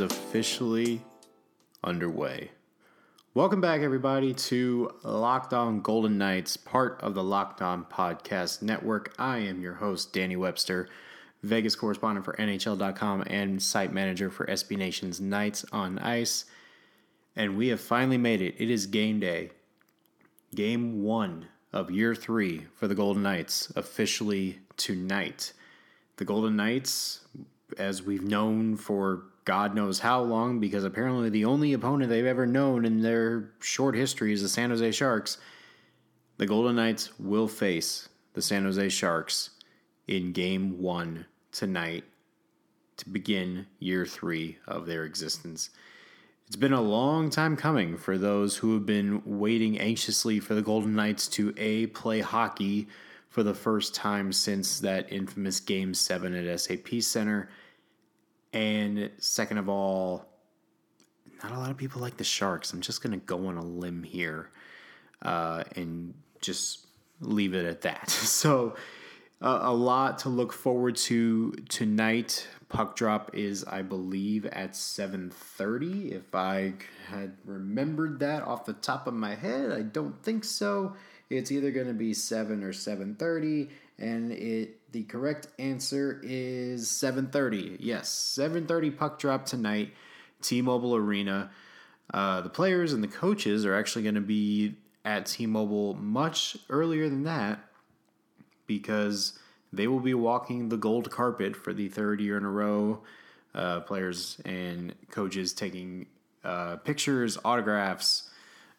officially 0.00 1.02
underway. 1.84 2.50
Welcome 3.32 3.60
back, 3.60 3.80
everybody, 3.80 4.34
to 4.34 4.90
Locked 5.04 5.52
On 5.54 5.80
Golden 5.82 6.18
Knights, 6.18 6.56
part 6.56 7.00
of 7.00 7.14
the 7.14 7.22
Locked 7.22 7.62
On 7.62 7.84
Podcast 7.84 8.60
Network. 8.60 9.14
I 9.18 9.38
am 9.38 9.62
your 9.62 9.74
host, 9.74 10.12
Danny 10.12 10.34
Webster, 10.34 10.88
Vegas 11.42 11.76
correspondent 11.76 12.24
for 12.24 12.34
NHL.com 12.34 13.22
and 13.28 13.62
site 13.62 13.92
manager 13.92 14.30
for 14.30 14.46
SB 14.46 14.76
Nation's 14.76 15.20
Knights 15.20 15.64
on 15.72 15.98
Ice. 16.00 16.44
And 17.36 17.56
we 17.56 17.68
have 17.68 17.80
finally 17.80 18.18
made 18.18 18.42
it. 18.42 18.56
It 18.58 18.68
is 18.68 18.86
game 18.86 19.20
day. 19.20 19.50
Game 20.54 21.04
one 21.04 21.46
of 21.72 21.90
year 21.90 22.14
three 22.14 22.66
for 22.74 22.88
the 22.88 22.94
Golden 22.94 23.22
Knights, 23.22 23.72
officially 23.76 24.58
tonight. 24.76 25.52
The 26.16 26.24
Golden 26.24 26.56
Knights, 26.56 27.20
as 27.78 28.02
we've 28.02 28.24
known 28.24 28.76
for 28.76 29.22
God 29.50 29.74
knows 29.74 29.98
how 29.98 30.22
long, 30.22 30.60
because 30.60 30.84
apparently 30.84 31.28
the 31.28 31.44
only 31.44 31.72
opponent 31.72 32.08
they've 32.08 32.24
ever 32.24 32.46
known 32.46 32.84
in 32.84 33.02
their 33.02 33.50
short 33.58 33.96
history 33.96 34.32
is 34.32 34.42
the 34.42 34.48
San 34.48 34.70
Jose 34.70 34.92
Sharks. 34.92 35.38
The 36.36 36.46
Golden 36.46 36.76
Knights 36.76 37.18
will 37.18 37.48
face 37.48 38.08
the 38.34 38.42
San 38.42 38.62
Jose 38.62 38.90
Sharks 38.90 39.50
in 40.06 40.30
game 40.30 40.80
one 40.80 41.26
tonight 41.50 42.04
to 42.98 43.10
begin 43.10 43.66
year 43.80 44.06
three 44.06 44.56
of 44.68 44.86
their 44.86 45.02
existence. 45.02 45.70
It's 46.46 46.54
been 46.54 46.72
a 46.72 46.80
long 46.80 47.28
time 47.28 47.56
coming 47.56 47.96
for 47.96 48.18
those 48.18 48.56
who 48.56 48.74
have 48.74 48.86
been 48.86 49.20
waiting 49.24 49.80
anxiously 49.80 50.38
for 50.38 50.54
the 50.54 50.62
Golden 50.62 50.94
Knights 50.94 51.26
to 51.26 51.52
A, 51.56 51.88
play 51.88 52.20
hockey 52.20 52.86
for 53.30 53.42
the 53.42 53.54
first 53.54 53.96
time 53.96 54.32
since 54.32 54.78
that 54.78 55.12
infamous 55.12 55.58
Game 55.58 55.92
7 55.92 56.36
at 56.36 56.60
SAP 56.60 57.00
Center. 57.00 57.48
And 58.52 59.10
second 59.18 59.58
of 59.58 59.68
all, 59.68 60.26
not 61.42 61.52
a 61.52 61.58
lot 61.58 61.70
of 61.70 61.76
people 61.76 62.00
like 62.00 62.16
the 62.16 62.24
Sharks. 62.24 62.72
I'm 62.72 62.80
just 62.80 63.02
going 63.02 63.18
to 63.18 63.24
go 63.24 63.46
on 63.46 63.56
a 63.56 63.64
limb 63.64 64.02
here 64.02 64.50
uh, 65.22 65.64
and 65.76 66.14
just 66.40 66.86
leave 67.20 67.54
it 67.54 67.64
at 67.64 67.82
that. 67.82 68.10
So, 68.10 68.74
uh, 69.42 69.60
a 69.62 69.72
lot 69.72 70.18
to 70.18 70.28
look 70.28 70.52
forward 70.52 70.96
to 70.96 71.52
tonight. 71.70 72.46
Puck 72.68 72.94
drop 72.94 73.34
is, 73.34 73.64
I 73.64 73.80
believe, 73.80 74.44
at 74.46 74.72
7:30. 74.72 76.12
If 76.12 76.34
I 76.34 76.74
had 77.06 77.36
remembered 77.46 78.18
that 78.18 78.42
off 78.42 78.66
the 78.66 78.74
top 78.74 79.06
of 79.06 79.14
my 79.14 79.34
head, 79.34 79.72
I 79.72 79.80
don't 79.80 80.22
think 80.22 80.44
so. 80.44 80.94
It's 81.30 81.50
either 81.50 81.70
going 81.70 81.86
to 81.86 81.94
be 81.94 82.12
7 82.12 82.62
or 82.62 82.72
7:30, 82.72 83.70
and 83.98 84.30
it 84.32 84.79
the 84.92 85.04
correct 85.04 85.48
answer 85.58 86.20
is 86.22 86.88
7:30. 86.88 87.76
Yes, 87.80 88.08
7:30 88.08 88.90
puck 88.90 89.18
drop 89.18 89.46
tonight, 89.46 89.94
T-Mobile 90.42 90.96
Arena. 90.96 91.50
Uh, 92.12 92.40
the 92.40 92.50
players 92.50 92.92
and 92.92 93.02
the 93.02 93.08
coaches 93.08 93.64
are 93.64 93.74
actually 93.74 94.02
going 94.02 94.16
to 94.16 94.20
be 94.20 94.76
at 95.04 95.26
T-Mobile 95.26 95.94
much 95.94 96.56
earlier 96.68 97.08
than 97.08 97.22
that 97.24 97.60
because 98.66 99.38
they 99.72 99.86
will 99.86 100.00
be 100.00 100.14
walking 100.14 100.68
the 100.68 100.76
gold 100.76 101.10
carpet 101.10 101.54
for 101.54 101.72
the 101.72 101.88
third 101.88 102.20
year 102.20 102.36
in 102.36 102.44
a 102.44 102.50
row. 102.50 103.02
Uh, 103.54 103.80
players 103.80 104.40
and 104.44 104.94
coaches 105.10 105.52
taking 105.52 106.06
uh, 106.44 106.76
pictures, 106.76 107.36
autographs 107.44 108.30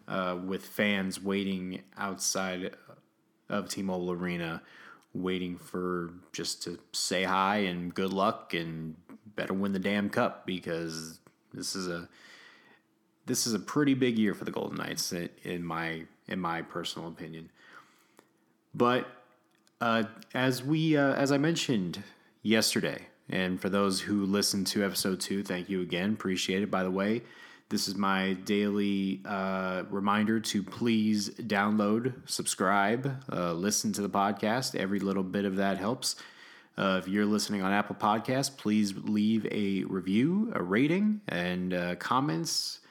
uh, 0.07 0.37
with 0.45 0.65
fans 0.65 1.21
waiting 1.21 1.81
outside 1.97 2.75
of 3.49 3.69
T-Mobile 3.69 4.11
Arena, 4.11 4.61
waiting 5.13 5.57
for 5.57 6.13
just 6.31 6.63
to 6.63 6.79
say 6.91 7.23
hi 7.23 7.57
and 7.57 7.93
good 7.93 8.13
luck 8.13 8.53
and 8.53 8.95
better 9.35 9.53
win 9.53 9.73
the 9.73 9.79
damn 9.79 10.09
cup 10.09 10.45
because 10.45 11.19
this 11.53 11.75
is 11.75 11.87
a 11.87 12.07
this 13.25 13.45
is 13.45 13.53
a 13.53 13.59
pretty 13.59 13.93
big 13.93 14.17
year 14.17 14.33
for 14.33 14.45
the 14.45 14.51
Golden 14.51 14.77
Knights 14.77 15.13
in 15.43 15.63
my 15.63 16.03
in 16.27 16.39
my 16.39 16.61
personal 16.61 17.07
opinion. 17.07 17.49
But 18.73 19.07
uh, 19.79 20.03
as 20.33 20.63
we 20.63 20.97
uh, 20.97 21.13
as 21.13 21.31
I 21.31 21.37
mentioned 21.37 22.03
yesterday, 22.41 23.07
and 23.29 23.61
for 23.61 23.69
those 23.69 24.01
who 24.01 24.25
listened 24.25 24.67
to 24.67 24.83
episode 24.83 25.19
two, 25.19 25.43
thank 25.43 25.69
you 25.69 25.81
again. 25.81 26.13
Appreciate 26.13 26.63
it. 26.63 26.71
By 26.71 26.83
the 26.83 26.91
way, 26.91 27.21
this 27.71 27.87
is 27.87 27.95
my 27.95 28.33
daily 28.33 29.21
uh, 29.23 29.83
reminder 29.89 30.41
to 30.41 30.61
please 30.61 31.29
download, 31.29 32.13
subscribe, 32.29 33.23
uh, 33.31 33.53
listen 33.53 33.93
to 33.93 34.01
the 34.01 34.09
podcast. 34.09 34.75
Every 34.75 34.99
little 34.99 35.23
bit 35.23 35.45
of 35.45 35.55
that 35.55 35.77
helps. 35.77 36.17
Uh, 36.77 36.99
if 37.01 37.07
you're 37.07 37.25
listening 37.25 37.61
on 37.61 37.71
Apple 37.71 37.95
Podcasts, 37.95 38.55
please 38.55 38.93
leave 38.97 39.45
a 39.51 39.85
review, 39.85 40.51
a 40.53 40.61
rating, 40.61 41.21
and 41.29 41.73
uh, 41.73 41.95
comments. 41.95 42.81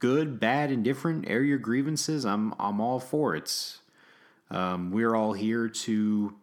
Good, 0.00 0.40
bad, 0.40 0.72
indifferent. 0.72 1.28
Air 1.28 1.44
your 1.44 1.58
grievances. 1.58 2.26
I'm 2.26 2.54
I'm 2.58 2.80
all 2.80 2.98
for 2.98 3.36
it. 3.36 3.78
Um, 4.50 4.90
we're 4.90 5.14
all 5.14 5.32
here 5.32 5.68
to 5.68 6.34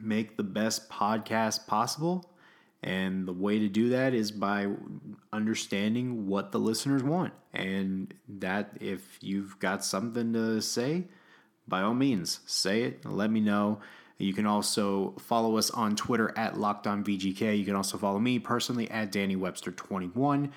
make 0.00 0.36
the 0.36 0.44
best 0.44 0.88
podcast 0.88 1.66
possible. 1.66 2.29
And 2.82 3.28
the 3.28 3.32
way 3.32 3.58
to 3.58 3.68
do 3.68 3.90
that 3.90 4.14
is 4.14 4.30
by 4.30 4.68
understanding 5.32 6.26
what 6.26 6.50
the 6.52 6.58
listeners 6.58 7.02
want. 7.02 7.34
And 7.52 8.14
that 8.28 8.72
if 8.80 9.18
you've 9.20 9.58
got 9.58 9.84
something 9.84 10.32
to 10.32 10.62
say, 10.62 11.04
by 11.68 11.82
all 11.82 11.94
means, 11.94 12.40
say 12.46 12.82
it. 12.82 13.04
Let 13.04 13.30
me 13.30 13.40
know. 13.40 13.80
You 14.16 14.32
can 14.34 14.46
also 14.46 15.14
follow 15.18 15.56
us 15.56 15.70
on 15.70 15.96
Twitter 15.96 16.32
at 16.36 16.54
LockedOnVGK. 16.54 17.58
You 17.58 17.64
can 17.64 17.76
also 17.76 17.98
follow 17.98 18.18
me 18.18 18.38
personally 18.38 18.90
at 18.90 19.12
Danny 19.12 19.36
Webster21. 19.36 20.50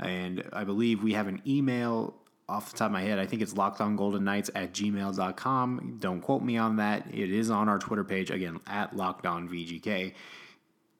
And 0.00 0.44
I 0.52 0.64
believe 0.64 1.02
we 1.02 1.12
have 1.12 1.28
an 1.28 1.42
email 1.46 2.14
off 2.48 2.70
the 2.70 2.76
top 2.76 2.86
of 2.86 2.92
my 2.92 3.00
head, 3.00 3.18
I 3.18 3.26
think 3.26 3.42
it's 3.42 3.54
lockedongoldenKnights 3.54 4.50
at 4.54 4.72
gmail.com. 4.74 5.96
Don't 5.98 6.20
quote 6.20 6.42
me 6.42 6.56
on 6.58 6.76
that. 6.76 7.06
It 7.10 7.30
is 7.30 7.50
on 7.50 7.68
our 7.68 7.78
Twitter 7.78 8.04
page, 8.04 8.30
again, 8.30 8.60
at 8.66 8.94
lockedonvgk. 8.94 10.12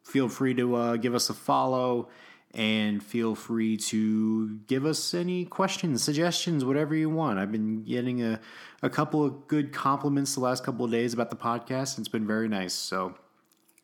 Feel 0.05 0.29
free 0.29 0.55
to 0.55 0.77
uh, 0.77 0.97
give 0.97 1.15
us 1.15 1.31
a 1.31 1.35
follow 1.35 2.09
and 2.55 3.03
feel 3.03 3.35
free 3.35 3.77
to 3.77 4.59
give 4.69 4.87
us 4.87 5.13
any 5.13 5.45
questions, 5.45 6.05
suggestions, 6.05 6.65
whatever 6.65 6.95
you 6.95 7.11
want. 7.11 7.39
I've 7.39 7.51
been 7.51 7.83
getting 7.83 8.23
a, 8.23 8.41
a 8.81 8.89
couple 8.89 9.25
of 9.25 9.49
good 9.49 9.73
compliments 9.73 10.35
the 10.35 10.41
last 10.41 10.63
couple 10.63 10.85
of 10.85 10.91
days 10.91 11.13
about 11.13 11.31
the 11.31 11.37
podcast, 11.37 11.97
and 11.97 12.07
it's 12.07 12.09
been 12.09 12.27
very 12.27 12.49
nice. 12.49 12.73
So 12.73 13.15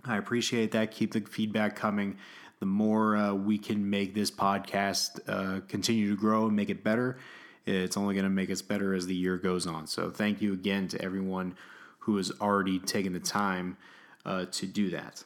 I 0.05 0.19
appreciate 0.19 0.71
that. 0.71 0.93
Keep 0.93 1.13
the 1.13 1.21
feedback 1.21 1.75
coming. 1.75 2.17
The 2.61 2.67
more 2.67 3.17
uh, 3.17 3.33
we 3.33 3.59
can 3.59 3.91
make 3.91 4.15
this 4.15 4.31
podcast 4.31 5.19
uh, 5.27 5.63
continue 5.67 6.11
to 6.11 6.17
grow 6.17 6.47
and 6.47 6.55
make 6.55 6.71
it 6.71 6.85
better, 6.85 7.19
it's 7.67 7.97
only 7.97 8.15
going 8.15 8.25
to 8.25 8.31
make 8.31 8.51
us 8.51 8.63
better 8.63 8.95
as 8.95 9.07
the 9.07 9.15
year 9.15 9.37
goes 9.37 9.67
on. 9.67 9.87
So 9.87 10.11
thank 10.11 10.41
you 10.41 10.53
again 10.53 10.87
to 10.89 11.03
everyone 11.03 11.57
who 12.01 12.17
has 12.19 12.31
already 12.41 12.79
taken 12.79 13.13
the 13.13 13.21
time 13.21 13.77
uh, 14.25 14.47
to 14.53 14.67
do 14.67 14.91
that. 14.91 15.25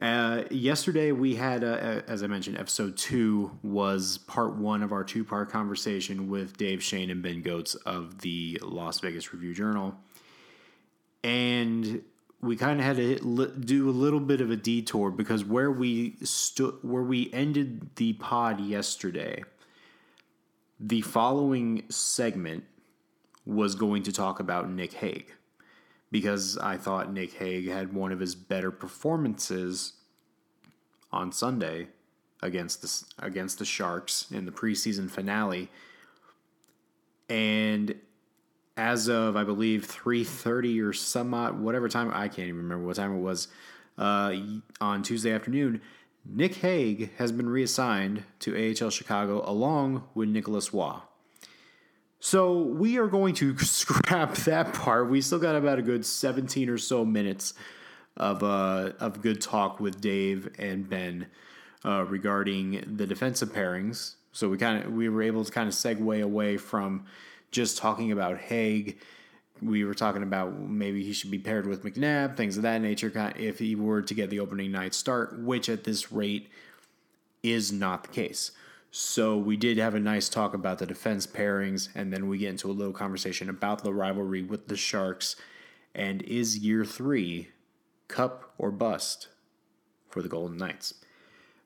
Uh, 0.00 0.42
yesterday 0.50 1.12
we 1.12 1.36
had, 1.36 1.62
uh, 1.62 1.66
uh 1.66 2.02
as 2.08 2.22
I 2.22 2.26
mentioned, 2.26 2.58
episode 2.58 2.96
two 2.96 3.56
was 3.62 4.18
part 4.18 4.56
one 4.56 4.82
of 4.82 4.92
our 4.92 5.04
two-part 5.04 5.50
conversation 5.50 6.28
with 6.28 6.56
Dave 6.56 6.82
Schoen 6.82 7.10
and 7.10 7.22
Ben 7.22 7.42
Gotz 7.42 7.76
of 7.86 8.18
the 8.18 8.58
Las 8.62 9.00
Vegas 9.00 9.32
Review 9.32 9.54
Journal, 9.54 9.94
and 11.22 12.02
we 12.40 12.56
kind 12.56 12.80
of 12.80 12.84
had 12.84 12.96
to 12.96 13.52
do 13.60 13.88
a 13.88 13.92
little 13.92 14.20
bit 14.20 14.40
of 14.40 14.50
a 14.50 14.56
detour 14.56 15.10
because 15.10 15.44
where 15.44 15.70
we 15.70 16.16
stood, 16.22 16.74
where 16.82 17.02
we 17.02 17.32
ended 17.32 17.94
the 17.96 18.14
pod 18.14 18.60
yesterday 18.60 19.44
the 20.80 21.00
following 21.00 21.84
segment 21.88 22.64
was 23.46 23.74
going 23.74 24.02
to 24.02 24.12
talk 24.12 24.40
about 24.40 24.68
Nick 24.70 24.92
Hague 24.94 25.32
because 26.14 26.56
I 26.58 26.76
thought 26.76 27.12
Nick 27.12 27.32
Hague 27.32 27.68
had 27.68 27.92
one 27.92 28.12
of 28.12 28.20
his 28.20 28.36
better 28.36 28.70
performances 28.70 29.94
on 31.10 31.32
Sunday 31.32 31.88
against 32.40 32.82
the 32.82 33.26
against 33.26 33.58
the 33.58 33.64
Sharks 33.64 34.30
in 34.30 34.44
the 34.44 34.52
preseason 34.52 35.10
finale. 35.10 35.70
And 37.28 37.96
as 38.76 39.08
of 39.08 39.34
I 39.34 39.42
believe 39.42 39.88
3:30 39.88 40.80
or 40.84 40.92
some 40.92 41.34
odd 41.34 41.58
whatever 41.58 41.88
time 41.88 42.12
I 42.14 42.28
can't 42.28 42.46
even 42.46 42.58
remember 42.58 42.86
what 42.86 42.94
time 42.94 43.16
it 43.16 43.20
was 43.20 43.48
uh, 43.98 44.36
on 44.80 45.02
Tuesday 45.02 45.32
afternoon, 45.32 45.80
Nick 46.24 46.54
Hague 46.54 47.12
has 47.16 47.32
been 47.32 47.48
reassigned 47.48 48.22
to 48.38 48.54
AHL 48.54 48.90
Chicago 48.90 49.42
along 49.50 50.04
with 50.14 50.28
Nicholas 50.28 50.72
Roy. 50.72 51.00
So 52.24 52.56
we 52.56 52.96
are 52.96 53.06
going 53.06 53.34
to 53.34 53.58
scrap 53.58 54.34
that 54.36 54.72
part. 54.72 55.10
We 55.10 55.20
still 55.20 55.38
got 55.38 55.56
about 55.56 55.78
a 55.78 55.82
good 55.82 56.06
17 56.06 56.70
or 56.70 56.78
so 56.78 57.04
minutes 57.04 57.52
of 58.16 58.42
uh, 58.42 58.92
of 58.98 59.20
good 59.20 59.42
talk 59.42 59.78
with 59.78 60.00
Dave 60.00 60.48
and 60.58 60.88
Ben 60.88 61.26
uh, 61.84 62.06
regarding 62.08 62.96
the 62.96 63.06
defensive 63.06 63.52
pairings. 63.52 64.14
So 64.32 64.48
we 64.48 64.56
kind 64.56 64.82
of 64.82 64.94
we 64.94 65.10
were 65.10 65.20
able 65.20 65.44
to 65.44 65.52
kind 65.52 65.68
of 65.68 65.74
segue 65.74 66.22
away 66.22 66.56
from 66.56 67.04
just 67.50 67.76
talking 67.76 68.10
about 68.10 68.38
Hague. 68.38 68.96
we 69.60 69.84
were 69.84 69.92
talking 69.92 70.22
about 70.22 70.58
maybe 70.58 71.04
he 71.04 71.12
should 71.12 71.30
be 71.30 71.38
paired 71.38 71.66
with 71.66 71.84
McNabb, 71.84 72.38
things 72.38 72.56
of 72.56 72.62
that 72.62 72.80
nature. 72.80 73.12
If 73.38 73.58
he 73.58 73.74
were 73.74 74.00
to 74.00 74.14
get 74.14 74.30
the 74.30 74.40
opening 74.40 74.72
night 74.72 74.94
start, 74.94 75.38
which 75.40 75.68
at 75.68 75.84
this 75.84 76.10
rate 76.10 76.48
is 77.42 77.70
not 77.70 78.04
the 78.04 78.08
case. 78.08 78.52
So 78.96 79.36
we 79.36 79.56
did 79.56 79.76
have 79.78 79.96
a 79.96 79.98
nice 79.98 80.28
talk 80.28 80.54
about 80.54 80.78
the 80.78 80.86
defense 80.86 81.26
pairings, 81.26 81.88
and 81.96 82.12
then 82.12 82.28
we 82.28 82.38
get 82.38 82.50
into 82.50 82.70
a 82.70 82.72
little 82.72 82.92
conversation 82.92 83.50
about 83.50 83.82
the 83.82 83.92
rivalry 83.92 84.40
with 84.40 84.68
the 84.68 84.76
Sharks. 84.76 85.34
And 85.96 86.22
is 86.22 86.58
year 86.58 86.84
three 86.84 87.48
cup 88.06 88.54
or 88.56 88.70
bust 88.70 89.26
for 90.08 90.22
the 90.22 90.28
Golden 90.28 90.58
Knights? 90.58 90.94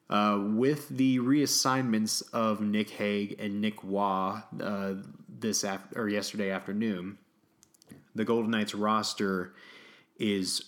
Uh, 0.08 0.42
with 0.42 0.88
the 0.88 1.19
reassignments 1.19 2.22
of 2.32 2.62
Nick 2.62 2.88
Hague 2.88 3.36
and 3.38 3.60
Nick 3.60 3.84
Waugh 3.84 4.40
uh, 4.62 4.94
this 5.28 5.64
af- 5.64 5.92
or 5.96 6.08
yesterday 6.08 6.50
afternoon, 6.50 7.19
the 8.14 8.24
Golden 8.24 8.52
Knights 8.52 8.74
roster 8.74 9.52
is 10.19 10.64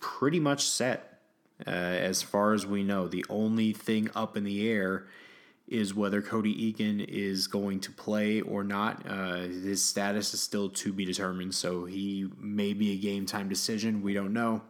pretty 0.00 0.40
much 0.40 0.64
set 0.64 1.20
uh, 1.68 1.70
as 1.70 2.20
far 2.20 2.52
as 2.52 2.66
we 2.66 2.82
know. 2.82 3.06
The 3.06 3.24
only 3.28 3.72
thing 3.72 4.10
up 4.16 4.36
in 4.36 4.42
the 4.42 4.68
air 4.68 5.06
is 5.70 5.94
whether 5.94 6.20
Cody 6.20 6.72
Eakin 6.72 7.04
is 7.08 7.46
going 7.46 7.80
to 7.80 7.92
play 7.92 8.40
or 8.40 8.64
not. 8.64 9.06
Uh, 9.08 9.36
his 9.36 9.84
status 9.84 10.34
is 10.34 10.40
still 10.40 10.68
to 10.70 10.92
be 10.92 11.04
determined, 11.04 11.54
so 11.54 11.84
he 11.84 12.28
may 12.38 12.72
be 12.72 12.92
a 12.92 12.96
game 12.96 13.24
time 13.24 13.48
decision. 13.48 14.02
We 14.02 14.12
don't 14.12 14.32
know. 14.32 14.62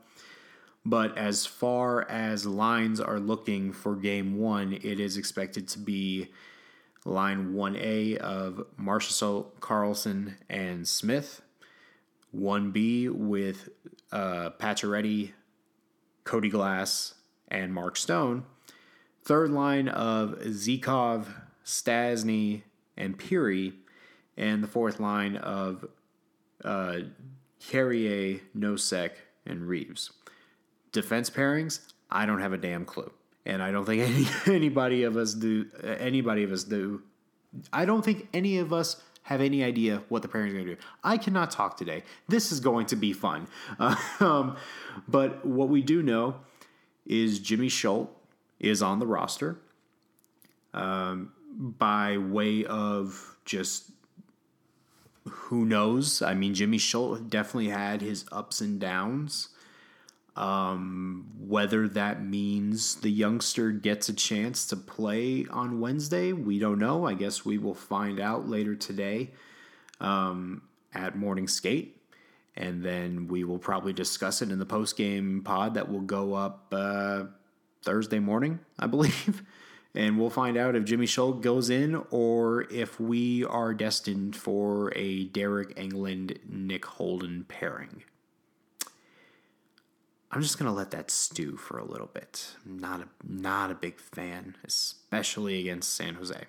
But 0.84 1.16
as 1.18 1.46
far 1.46 2.08
as 2.08 2.46
lines 2.46 3.00
are 3.00 3.18
looking 3.18 3.72
for 3.72 3.96
game 3.96 4.38
one, 4.38 4.72
it 4.72 5.00
is 5.00 5.16
expected 5.16 5.68
to 5.68 5.78
be 5.78 6.28
line 7.04 7.54
1A 7.54 8.16
of 8.16 8.66
Marchessault, 8.78 9.52
Karlsson 9.60 10.36
and 10.48 10.86
Smith. 10.86 11.42
1B 12.36 13.10
with 13.10 13.68
uh, 14.12 14.50
Pacioretty, 14.58 15.32
Cody 16.24 16.48
Glass, 16.48 17.14
and 17.48 17.74
Mark 17.74 17.96
Stone. 17.96 18.44
Third 19.30 19.50
line 19.50 19.86
of 19.86 20.40
Zykov, 20.40 21.26
Stastny, 21.64 22.62
and 22.96 23.16
Pirri. 23.16 23.74
And 24.36 24.60
the 24.60 24.66
fourth 24.66 24.98
line 24.98 25.36
of 25.36 25.86
uh, 26.64 26.96
Carrier, 27.60 28.40
Nosek, 28.58 29.10
and 29.46 29.68
Reaves. 29.68 30.10
Defense 30.90 31.30
pairings, 31.30 31.92
I 32.10 32.26
don't 32.26 32.40
have 32.40 32.52
a 32.52 32.58
damn 32.58 32.84
clue, 32.84 33.12
and 33.46 33.62
I 33.62 33.70
don't 33.70 33.84
think 33.84 34.02
any 34.46 34.52
anybody 34.52 35.04
of 35.04 35.16
us 35.16 35.32
do. 35.32 35.66
Anybody 35.80 36.42
of 36.42 36.50
us 36.50 36.64
do. 36.64 37.00
I 37.72 37.84
don't 37.84 38.04
think 38.04 38.26
any 38.34 38.58
of 38.58 38.72
us 38.72 39.00
have 39.22 39.40
any 39.40 39.62
idea 39.62 40.02
what 40.08 40.22
the 40.22 40.28
pairings 40.28 40.50
are 40.50 40.54
going 40.54 40.66
to 40.66 40.74
do. 40.74 40.80
I 41.04 41.18
cannot 41.18 41.52
talk 41.52 41.76
today. 41.76 42.02
This 42.26 42.50
is 42.50 42.58
going 42.58 42.86
to 42.86 42.96
be 42.96 43.12
fun. 43.12 43.46
Uh, 43.78 43.94
um, 44.18 44.56
but 45.06 45.46
what 45.46 45.68
we 45.68 45.82
do 45.82 46.02
know 46.02 46.34
is 47.06 47.38
Jimmy 47.38 47.68
Schuldt 47.68 48.08
is 48.60 48.82
on 48.82 48.98
the 48.98 49.06
roster 49.06 49.58
um, 50.74 51.32
by 51.58 52.18
way 52.18 52.64
of 52.64 53.36
just 53.44 53.90
who 55.24 55.64
knows. 55.64 56.22
I 56.22 56.34
mean, 56.34 56.54
Jimmy 56.54 56.78
Schuldt 56.78 57.28
definitely 57.28 57.70
had 57.70 58.00
his 58.00 58.24
ups 58.32 58.60
and 58.60 58.80
downs. 58.80 59.48
Um, 60.36 61.26
whether 61.38 61.88
that 61.88 62.24
means 62.24 62.94
the 62.96 63.10
youngster 63.10 63.72
gets 63.72 64.08
a 64.08 64.14
chance 64.14 64.66
to 64.68 64.76
play 64.76 65.46
on 65.50 65.80
Wednesday, 65.80 66.32
we 66.32 66.58
don't 66.58 66.78
know. 66.78 67.04
I 67.06 67.14
guess 67.14 67.44
we 67.44 67.58
will 67.58 67.74
find 67.74 68.20
out 68.20 68.48
later 68.48 68.74
today 68.74 69.30
um, 70.00 70.62
at 70.94 71.16
Morning 71.16 71.48
Skate. 71.48 71.96
And 72.56 72.82
then 72.82 73.28
we 73.28 73.44
will 73.44 73.58
probably 73.58 73.92
discuss 73.92 74.40
it 74.40 74.50
in 74.50 74.58
the 74.58 74.66
post 74.66 74.96
game 74.96 75.42
pod 75.44 75.74
that 75.74 75.90
will 75.90 76.00
go 76.00 76.34
up 76.34 76.68
uh, 76.72 77.24
Thursday 77.82 78.18
morning, 78.18 78.60
I 78.78 78.86
believe. 78.86 79.42
and 79.94 80.18
we'll 80.18 80.30
find 80.30 80.56
out 80.56 80.76
if 80.76 80.84
Jimmy 80.84 81.06
Schuldt 81.06 81.42
goes 81.42 81.70
in 81.70 82.02
or 82.10 82.62
if 82.70 83.00
we 83.00 83.44
are 83.44 83.74
destined 83.74 84.36
for 84.36 84.92
a 84.94 85.28
Deryk 85.28 85.74
Engelland 85.74 86.38
Nick 86.48 86.84
Holden 86.84 87.44
pairing. 87.48 88.02
I'm 90.32 90.42
just 90.42 90.58
gonna 90.58 90.72
let 90.72 90.92
that 90.92 91.10
stew 91.10 91.56
for 91.56 91.78
a 91.78 91.84
little 91.84 92.06
bit. 92.06 92.54
Not 92.64 93.00
a 93.00 93.08
not 93.26 93.72
a 93.72 93.74
big 93.74 93.98
fan, 93.98 94.56
especially 94.64 95.60
against 95.60 95.92
San 95.92 96.14
Jose. 96.14 96.44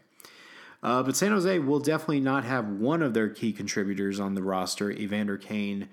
Uh, 0.83 1.01
but 1.03 1.15
San 1.15 1.31
Jose 1.31 1.59
will 1.59 1.79
definitely 1.79 2.19
not 2.19 2.43
have 2.43 2.67
one 2.67 3.01
of 3.01 3.13
their 3.13 3.29
key 3.29 3.53
contributors 3.53 4.19
on 4.19 4.35
the 4.35 4.43
roster. 4.43 4.91
Evander 4.91 5.37
Kane 5.37 5.89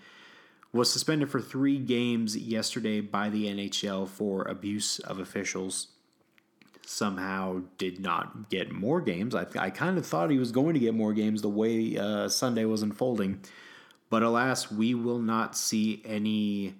was 0.72 0.92
suspended 0.92 1.30
for 1.30 1.40
three 1.40 1.78
games 1.78 2.36
yesterday 2.36 3.00
by 3.00 3.28
the 3.28 3.46
NHL 3.46 4.08
for 4.08 4.42
abuse 4.42 4.98
of 5.00 5.18
officials. 5.18 5.88
Somehow 6.84 7.62
did 7.76 8.00
not 8.00 8.50
get 8.50 8.72
more 8.72 9.00
games. 9.00 9.34
I, 9.34 9.46
I 9.58 9.70
kind 9.70 9.98
of 9.98 10.06
thought 10.06 10.30
he 10.30 10.38
was 10.38 10.52
going 10.52 10.74
to 10.74 10.80
get 10.80 10.94
more 10.94 11.12
games 11.12 11.42
the 11.42 11.48
way 11.48 11.96
uh, 11.96 12.28
Sunday 12.28 12.64
was 12.64 12.82
unfolding. 12.82 13.40
But 14.10 14.22
alas, 14.22 14.70
we 14.70 14.94
will 14.94 15.18
not 15.18 15.56
see 15.56 16.02
any 16.04 16.74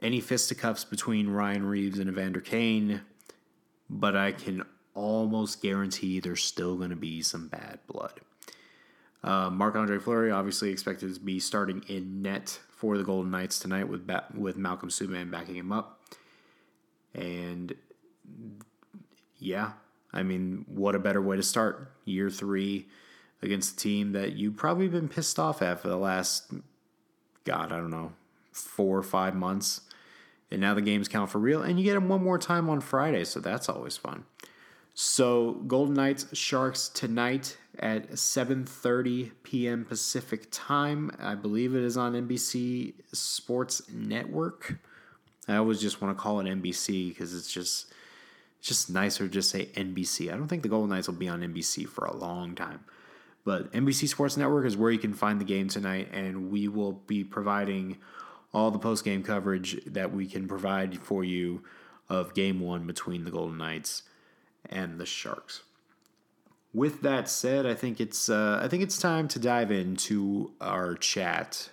any 0.00 0.20
fisticuffs 0.20 0.84
between 0.84 1.28
Ryan 1.28 1.66
Reaves 1.66 1.98
and 1.98 2.08
Evander 2.08 2.40
Kane, 2.40 3.00
but 3.90 4.14
I 4.14 4.30
can 4.30 4.64
almost 4.94 5.60
guarantee 5.60 6.20
there's 6.20 6.44
still 6.44 6.76
going 6.76 6.90
to 6.90 6.96
be 6.96 7.20
some 7.20 7.48
bad 7.48 7.80
blood. 7.88 8.20
Uh, 9.24 9.50
Marc 9.50 9.74
Andre 9.74 9.98
Fleury 9.98 10.30
obviously 10.30 10.70
expected 10.70 11.12
to 11.14 11.20
be 11.20 11.40
starting 11.40 11.82
in 11.88 12.22
net 12.22 12.60
for 12.78 12.96
the 12.96 13.02
Golden 13.02 13.32
Knights 13.32 13.58
tonight 13.58 13.88
with 13.88 14.06
ba- 14.06 14.26
with 14.32 14.56
Malcolm 14.56 14.88
Subban 14.88 15.32
backing 15.32 15.56
him 15.56 15.72
up, 15.72 16.00
and 17.12 17.74
yeah, 19.38 19.72
I 20.12 20.22
mean, 20.22 20.64
what 20.68 20.94
a 20.94 21.00
better 21.00 21.20
way 21.20 21.36
to 21.36 21.42
start 21.42 21.92
year 22.04 22.30
three 22.30 22.86
against 23.42 23.74
a 23.74 23.76
team 23.76 24.12
that 24.12 24.34
you've 24.34 24.56
probably 24.56 24.86
been 24.86 25.08
pissed 25.08 25.38
off 25.38 25.60
at 25.60 25.80
for 25.80 25.88
the 25.88 25.96
last, 25.96 26.52
God, 27.44 27.72
I 27.72 27.76
don't 27.76 27.90
know, 27.90 28.12
four 28.52 28.96
or 28.96 29.02
five 29.02 29.34
months. 29.34 29.82
And 30.50 30.60
now 30.60 30.74
the 30.74 30.80
games 30.80 31.08
count 31.08 31.30
for 31.30 31.38
real, 31.38 31.62
and 31.62 31.78
you 31.78 31.84
get 31.84 31.94
them 31.94 32.08
one 32.08 32.22
more 32.22 32.38
time 32.38 32.70
on 32.70 32.80
Friday, 32.80 33.24
so 33.24 33.40
that's 33.40 33.68
always 33.68 33.96
fun. 33.96 34.24
So 35.00 35.52
Golden 35.68 35.94
Knights 35.94 36.26
Sharks 36.36 36.88
tonight 36.88 37.56
at 37.78 38.10
7:30 38.10 39.30
p.m. 39.44 39.84
Pacific 39.84 40.48
time. 40.50 41.12
I 41.20 41.36
believe 41.36 41.76
it 41.76 41.84
is 41.84 41.96
on 41.96 42.14
NBC 42.14 42.94
Sports 43.12 43.80
Network. 43.94 44.80
I 45.46 45.54
always 45.54 45.80
just 45.80 46.02
want 46.02 46.18
to 46.18 46.20
call 46.20 46.40
it 46.40 46.46
NBC 46.46 47.10
because 47.10 47.32
it's 47.32 47.52
just 47.52 47.94
it's 48.58 48.66
just 48.66 48.90
nicer 48.90 49.28
to 49.28 49.32
just 49.32 49.50
say 49.50 49.66
NBC. 49.66 50.32
I 50.32 50.36
don't 50.36 50.48
think 50.48 50.64
the 50.64 50.68
Golden 50.68 50.90
Knights 50.90 51.06
will 51.06 51.14
be 51.14 51.28
on 51.28 51.42
NBC 51.42 51.86
for 51.86 52.04
a 52.04 52.16
long 52.16 52.56
time. 52.56 52.80
But 53.44 53.72
NBC 53.72 54.08
Sports 54.08 54.36
Network 54.36 54.66
is 54.66 54.76
where 54.76 54.90
you 54.90 54.98
can 54.98 55.14
find 55.14 55.40
the 55.40 55.44
game 55.44 55.68
tonight, 55.68 56.08
and 56.12 56.50
we 56.50 56.66
will 56.66 56.94
be 57.06 57.22
providing 57.22 57.98
all 58.52 58.72
the 58.72 58.80
post 58.80 59.04
game 59.04 59.22
coverage 59.22 59.80
that 59.84 60.12
we 60.12 60.26
can 60.26 60.48
provide 60.48 60.98
for 60.98 61.22
you 61.22 61.62
of 62.08 62.34
game 62.34 62.58
one 62.58 62.84
between 62.84 63.24
the 63.24 63.30
Golden 63.30 63.58
Knights 63.58 64.02
and 64.68 64.98
the 64.98 65.06
Sharks. 65.06 65.62
With 66.74 67.02
that 67.02 67.28
said, 67.28 67.66
I 67.66 67.74
think 67.74 68.00
it's 68.00 68.28
uh, 68.28 68.60
I 68.62 68.68
think 68.68 68.82
it's 68.82 68.98
time 68.98 69.26
to 69.28 69.38
dive 69.38 69.70
into 69.70 70.52
our 70.60 70.94
chat 70.94 71.70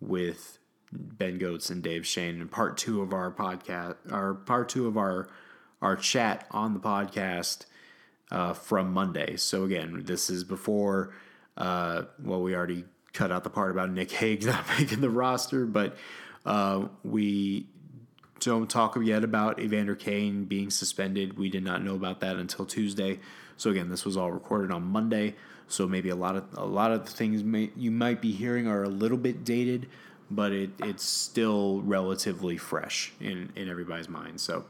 with 0.00 0.58
Ben 0.92 1.38
Gotz 1.38 1.70
and 1.70 1.82
Dave 1.82 2.06
Schoen 2.06 2.40
in 2.40 2.48
part 2.48 2.76
two 2.76 3.00
of 3.02 3.12
our 3.12 3.32
podcast, 3.32 3.96
our 4.10 4.34
part 4.34 4.68
two 4.68 4.86
of 4.86 4.96
our 4.96 5.28
our 5.80 5.96
chat 5.96 6.46
on 6.50 6.74
the 6.74 6.80
podcast 6.80 7.66
uh, 8.30 8.52
from 8.52 8.92
Monday. 8.92 9.36
So 9.36 9.64
again, 9.64 10.02
this 10.04 10.28
is 10.30 10.44
before 10.44 11.14
uh, 11.56 12.02
well, 12.22 12.42
we 12.42 12.54
already 12.54 12.84
cut 13.12 13.30
out 13.30 13.44
the 13.44 13.50
part 13.50 13.70
about 13.70 13.90
Nick 13.90 14.10
Hague 14.10 14.44
not 14.46 14.64
making 14.78 15.00
the 15.00 15.10
roster, 15.10 15.66
but 15.66 15.96
uh, 16.44 16.86
we 17.02 17.66
don't 18.40 18.68
talk 18.68 18.96
yet 19.02 19.24
about 19.24 19.58
Evander 19.58 19.94
Kane 19.94 20.44
being 20.44 20.70
suspended. 20.70 21.38
We 21.38 21.48
did 21.48 21.64
not 21.64 21.82
know 21.82 21.94
about 21.94 22.20
that 22.20 22.36
until 22.36 22.66
Tuesday. 22.66 23.20
So 23.56 23.70
again, 23.70 23.88
this 23.88 24.04
was 24.04 24.16
all 24.16 24.32
recorded 24.32 24.70
on 24.70 24.82
Monday. 24.82 25.34
So 25.68 25.86
maybe 25.86 26.10
a 26.10 26.16
lot 26.16 26.36
of 26.36 26.44
a 26.56 26.64
lot 26.64 26.92
of 26.92 27.06
the 27.06 27.10
things 27.10 27.42
may, 27.42 27.70
you 27.76 27.90
might 27.90 28.20
be 28.20 28.32
hearing 28.32 28.66
are 28.68 28.82
a 28.82 28.88
little 28.88 29.16
bit 29.16 29.44
dated, 29.44 29.88
but 30.30 30.52
it, 30.52 30.70
it's 30.80 31.04
still 31.04 31.80
relatively 31.82 32.58
fresh 32.58 33.12
in, 33.20 33.50
in 33.56 33.68
everybody's 33.68 34.08
mind. 34.08 34.40
So 34.40 34.66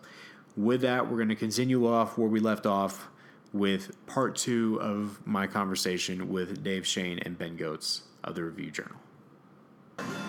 with 0.56 0.82
that, 0.82 1.10
we're 1.10 1.16
going 1.16 1.28
to 1.30 1.34
continue 1.34 1.88
off 1.88 2.16
where 2.16 2.28
we 2.28 2.38
left 2.38 2.64
off 2.66 3.08
with 3.52 3.94
part 4.06 4.36
two 4.36 4.78
of 4.80 5.24
my 5.26 5.46
conversation 5.46 6.28
with 6.28 6.62
Dave 6.62 6.86
Schoen 6.86 7.18
and 7.20 7.38
Ben 7.38 7.56
Gotz 7.56 8.02
of 8.22 8.34
the 8.34 8.44
Review 8.44 8.70
Journal. 8.70 8.96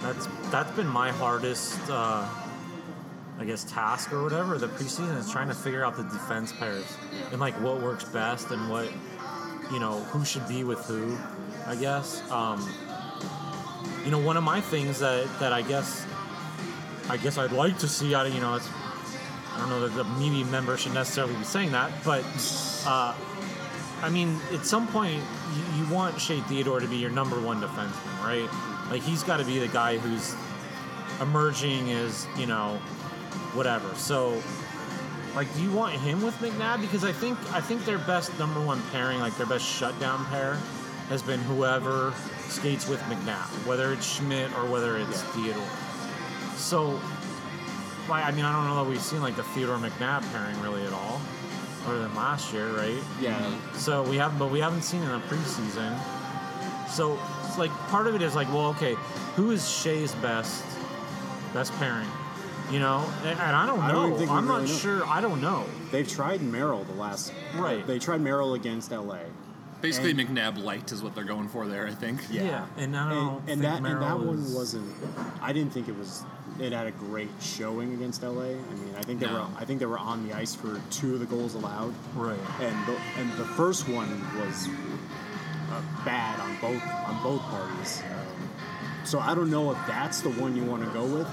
That's 0.01 0.27
that's 0.51 0.72
been 0.72 0.88
my 0.88 1.12
hardest, 1.12 1.80
uh, 1.89 2.27
I 3.38 3.46
guess, 3.46 3.63
task 3.65 4.13
or 4.13 4.24
whatever. 4.24 4.58
The 4.58 4.68
preseason 4.68 5.18
is 5.18 5.30
trying 5.30 5.50
to 5.50 5.54
figure 5.54 5.86
out 5.86 5.98
the 5.98 6.04
defense 6.04 6.54
pairs 6.54 6.86
and 7.32 7.39
like 7.39 7.54
what 7.62 7.82
works 7.82 8.06
best 8.06 8.51
and 8.51 8.70
what 8.70 8.89
you 9.72 9.80
know 9.80 10.00
who 10.12 10.24
should 10.24 10.48
be 10.48 10.63
with 10.63 10.80
who. 10.86 11.18
I 11.68 11.75
guess. 11.75 12.30
Um, 12.30 12.68
you 14.04 14.12
know, 14.12 14.20
one 14.20 14.38
of 14.38 14.44
my 14.44 14.62
things 14.62 15.00
that 15.00 15.27
that 15.39 15.51
I 15.51 15.62
guess 15.62 16.06
I 17.10 17.18
guess 17.18 17.38
I'd 17.38 17.51
like 17.51 17.80
to 17.80 17.88
see 17.88 18.13
out 18.15 18.27
of 18.27 18.34
you 18.34 18.39
know 18.39 18.56
it's 18.56 18.70
I 19.56 19.60
don't 19.60 19.70
know 19.70 19.88
that 19.88 19.96
the 19.96 20.04
media 20.20 20.46
member 20.46 20.77
should 20.77 20.94
necessarily 20.94 21.34
be 21.36 21.44
saying 21.44 21.72
that, 21.72 21.92
but 22.04 22.24
uh, 22.86 23.15
I 24.01 24.10
mean, 24.10 24.39
at 24.54 24.65
some 24.65 24.88
point, 24.88 25.24
you, 25.56 25.84
you 25.84 25.94
want 25.94 26.20
Shea 26.20 26.42
Theodore 26.42 26.80
to 26.80 26.88
be 26.88 26.98
your 26.98 27.10
number 27.10 27.39
one 27.39 27.62
defenseman, 27.62 28.24
right? 28.24 28.50
Like 28.92 29.01
he's 29.01 29.24
got 29.24 29.38
to 29.38 29.46
be 29.46 29.60
the 29.60 29.70
guy 29.70 29.98
who's 29.98 30.36
emerging 31.22 31.92
as 31.92 32.27
you 32.38 32.46
know, 32.46 32.80
whatever. 33.55 33.93
So, 33.95 34.41
like, 35.35 35.53
do 35.55 35.63
you 35.63 35.71
want 35.71 35.93
him 35.93 36.21
with 36.21 36.35
McNabb? 36.35 36.81
Because 36.81 37.03
I 37.03 37.12
think 37.12 37.38
I 37.53 37.62
think 37.62 37.85
their 37.85 37.97
best 38.00 38.38
number 38.39 38.62
one 38.62 38.81
pairing, 38.91 39.19
like 39.19 39.35
their 39.38 39.47
best 39.47 39.65
shutdown 39.65 40.25
pair, 40.25 40.57
has 41.09 41.21
been 41.21 41.39
whoever 41.41 42.13
skates 42.47 42.88
with 42.88 43.00
McNabb, 43.01 43.65
whether 43.65 43.93
it's 43.93 44.05
Schmidt 44.05 44.51
or 44.57 44.65
whether 44.69 44.97
it's 44.97 45.21
Theodore. 45.21 45.63
So, 46.55 47.00
like, 48.09 48.25
I 48.25 48.31
mean, 48.31 48.45
I 48.45 48.53
don't 48.53 48.67
know 48.67 48.83
that 48.83 48.89
we've 48.89 49.01
seen 49.01 49.21
like 49.21 49.35
the 49.35 49.43
Theodore 49.43 49.77
McNabb 49.77 50.29
pairing 50.31 50.59
really 50.62 50.85
at 50.85 50.93
all, 50.93 51.21
other 51.85 52.00
than 52.00 52.15
last 52.15 52.53
year, 52.53 52.69
right? 52.69 53.01
Yeah. 53.19 53.57
So 53.74 54.03
we 54.03 54.17
have, 54.17 54.38
but 54.39 54.51
we 54.51 54.59
haven't 54.59 54.83
seen 54.83 55.01
it 55.01 55.05
in 55.05 55.12
the 55.12 55.27
preseason. 55.27 55.97
So 56.89 57.19
it's 57.45 57.57
like 57.57 57.71
part 57.89 58.07
of 58.07 58.15
it 58.15 58.21
is 58.21 58.35
like, 58.35 58.47
well, 58.50 58.67
okay, 58.67 58.95
who 59.35 59.51
is 59.51 59.67
Shea's 59.69 60.13
best 60.15 60.63
best 61.53 61.74
pairing? 61.74 62.07
You 62.72 62.79
know, 62.79 63.05
and, 63.24 63.39
and 63.39 63.55
I 63.55 63.65
don't 63.67 63.79
I 63.79 63.91
know. 63.91 64.10
don't 64.10 64.17
think 64.17 64.31
I'm 64.31 64.48
not 64.48 64.62
know. 64.62 64.67
sure. 64.67 65.05
I 65.05 65.22
don't 65.22 65.39
know. 65.41 65.65
They've 65.91 66.07
tried 66.07 66.41
Merrill 66.41 66.84
the 66.84 66.93
last. 66.93 67.31
Right. 67.55 67.86
They 67.86 68.00
tried 68.00 68.22
Merrill 68.22 68.55
against 68.55 68.91
LA. 68.91 69.19
Basically, 69.81 70.12
And- 70.12 70.19
McNabb 70.19 70.57
light 70.63 70.91
is 70.91 71.03
what 71.03 71.13
they're 71.13 71.24
going 71.25 71.48
for 71.48 71.67
there. 71.67 71.86
I 71.86 71.91
think. 71.91 72.22
Yeah, 72.31 72.65
and 72.77 72.98
I 72.98 73.10
don't 73.10 73.19
And, 73.19 73.38
and 73.38 73.45
think 73.48 73.62
that 73.62 73.77
and 73.77 73.86
that 73.86 73.89
Merrill 74.00 74.17
one 74.19 74.53
wasn't. 74.53 74.91
I 75.41 75.53
didn't 75.53 75.74
think 75.74 75.88
it 75.88 75.95
was. 75.98 76.24
It 76.60 76.72
had 76.72 76.88
a 76.88 76.91
great 76.91 77.29
showing 77.41 77.93
against 77.93 78.24
LA. 78.24 78.43
I 78.43 78.45
mean, 78.53 78.95
I 78.98 79.01
think 79.03 79.19
they 79.19 79.27
No. 79.27 79.34
were. 79.34 79.48
I 79.60 79.65
think 79.65 79.79
they 79.79 79.86
were 79.86 80.00
on 80.00 80.27
the 80.27 80.34
ice 80.34 80.55
for 80.55 80.81
two 80.89 81.13
of 81.13 81.19
the 81.19 81.25
goals 81.27 81.53
allowed, 81.53 81.93
right. 82.15 82.39
and 82.62 82.88
the, 82.88 82.98
and 83.19 83.31
the 83.34 83.45
first 83.45 83.88
one 83.89 84.10
was 84.39 84.67
uh, 85.72 85.81
bad 86.05 86.39
on 86.39 86.55
both 86.62 86.81
on 87.05 87.22
both 87.22 87.41
parties. 87.43 88.01
Um, 88.10 88.50
so 89.03 89.19
I 89.19 89.36
don't 89.36 89.51
know 89.51 89.69
if 89.72 89.77
that's 89.86 90.22
the 90.22 90.29
one 90.31 90.55
you 90.55 90.63
want 90.63 90.84
to 90.84 90.89
go 90.91 91.05
with. 91.05 91.27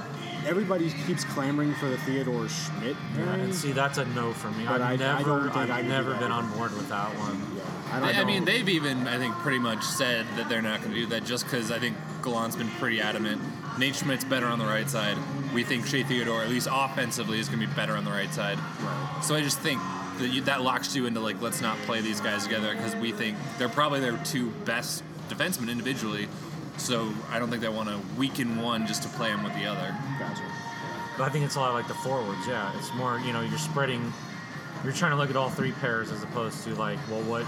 Everybody 0.47 0.91
keeps 1.07 1.25
clamoring 1.25 1.75
for 1.75 1.87
the 1.89 1.97
Theodore 1.99 2.49
Schmidt. 2.49 2.97
Yeah, 3.17 3.35
and 3.35 3.55
see, 3.55 3.73
that's 3.73 3.99
a 3.99 4.05
no 4.07 4.33
for 4.33 4.51
me. 4.51 4.65
But 4.67 4.81
I've 4.81 5.01
I- 5.01 5.07
I 5.13 5.19
never, 5.19 5.25
don't 5.25 5.43
think 5.45 5.57
I've 5.57 5.71
I 5.71 5.81
could 5.81 5.89
never 5.89 6.15
been 6.15 6.33
on 6.33 6.51
board 6.53 6.73
with 6.75 6.89
that 6.89 7.09
one. 7.19 7.41
yeah, 7.57 7.63
I 7.93 8.01
don't 8.01 8.17
I, 8.17 8.21
I 8.23 8.25
mean, 8.25 8.45
they've 8.45 8.69
even, 8.69 9.07
I 9.07 9.19
think, 9.19 9.35
pretty 9.37 9.59
much 9.59 9.85
said 9.85 10.27
that 10.37 10.49
they're 10.49 10.63
not 10.63 10.81
going 10.81 10.93
to 10.95 11.01
do 11.01 11.07
that 11.07 11.25
just 11.25 11.45
because 11.45 11.71
I 11.71 11.79
think 11.79 11.97
Gallant's 12.23 12.57
been 12.57 12.69
pretty 12.71 13.01
adamant. 13.01 13.41
Nate 13.79 13.95
Schmidt's 13.97 14.25
better 14.25 14.47
on 14.47 14.59
the 14.59 14.67
right 14.67 14.89
side. 14.89 15.17
We 15.55 15.65
think 15.65 15.87
Shea 15.87 16.03
Theodore, 16.03 16.43
at 16.43 16.49
least 16.51 16.69
offensively, 16.71 17.39
is 17.39 17.49
going 17.49 17.61
to 17.61 17.67
be 17.67 17.73
better 17.75 17.97
on 17.97 18.05
the 18.05 18.11
right 18.11 18.33
side. 18.33 18.59
Right. 18.59 19.21
So 19.23 19.35
I 19.35 19.41
just 19.43 19.59
think 19.61 19.81
that 20.19 20.29
you, 20.29 20.43
that 20.43 20.63
locks 20.63 20.95
you 20.95 21.07
into 21.07 21.21
like, 21.21 21.41
let's 21.41 21.61
not 21.61 21.79
play 21.79 22.01
these 22.01 22.21
guys 22.21 22.45
together 22.45 22.75
because 22.75 22.95
we 22.97 23.13
think 23.13 23.37
they're 23.59 23.69
probably 23.69 24.01
their 24.01 24.17
two 24.25 24.51
best 24.65 25.03
defensemen 25.29 25.71
individually. 25.71 26.29
So 26.77 27.13
I 27.31 27.39
don't 27.39 27.51
think 27.51 27.63
they 27.63 27.69
want 27.69 27.89
to 27.89 27.99
weaken 28.19 28.61
one 28.61 28.87
just 28.87 29.03
to 29.03 29.09
play 29.11 29.29
them 29.29 29.43
with 29.43 29.55
the 29.55 29.67
other. 29.67 29.97
Gotcha. 30.19 30.43
But 31.17 31.25
I 31.25 31.29
think 31.29 31.45
it's 31.45 31.57
a 31.57 31.61
lot 31.61 31.75
like 31.75 31.89
the 31.89 31.95
forwards. 31.95 32.47
Yeah, 32.47 32.77
it's 32.79 32.93
more 32.95 33.19
you 33.21 33.33
know 33.33 33.43
you're 33.43 33.59
spreading, 33.59 34.13
you're 34.83 34.93
trying 34.93 35.13
to 35.13 35.17
look 35.17 35.31
at 35.31 35.37
all 35.37 35.51
three 35.51 35.73
pairs 35.73 36.11
as 36.11 36.23
opposed 36.23 36.65
to 36.65 36.75
like, 36.75 36.99
well, 37.11 37.23
what, 37.23 37.45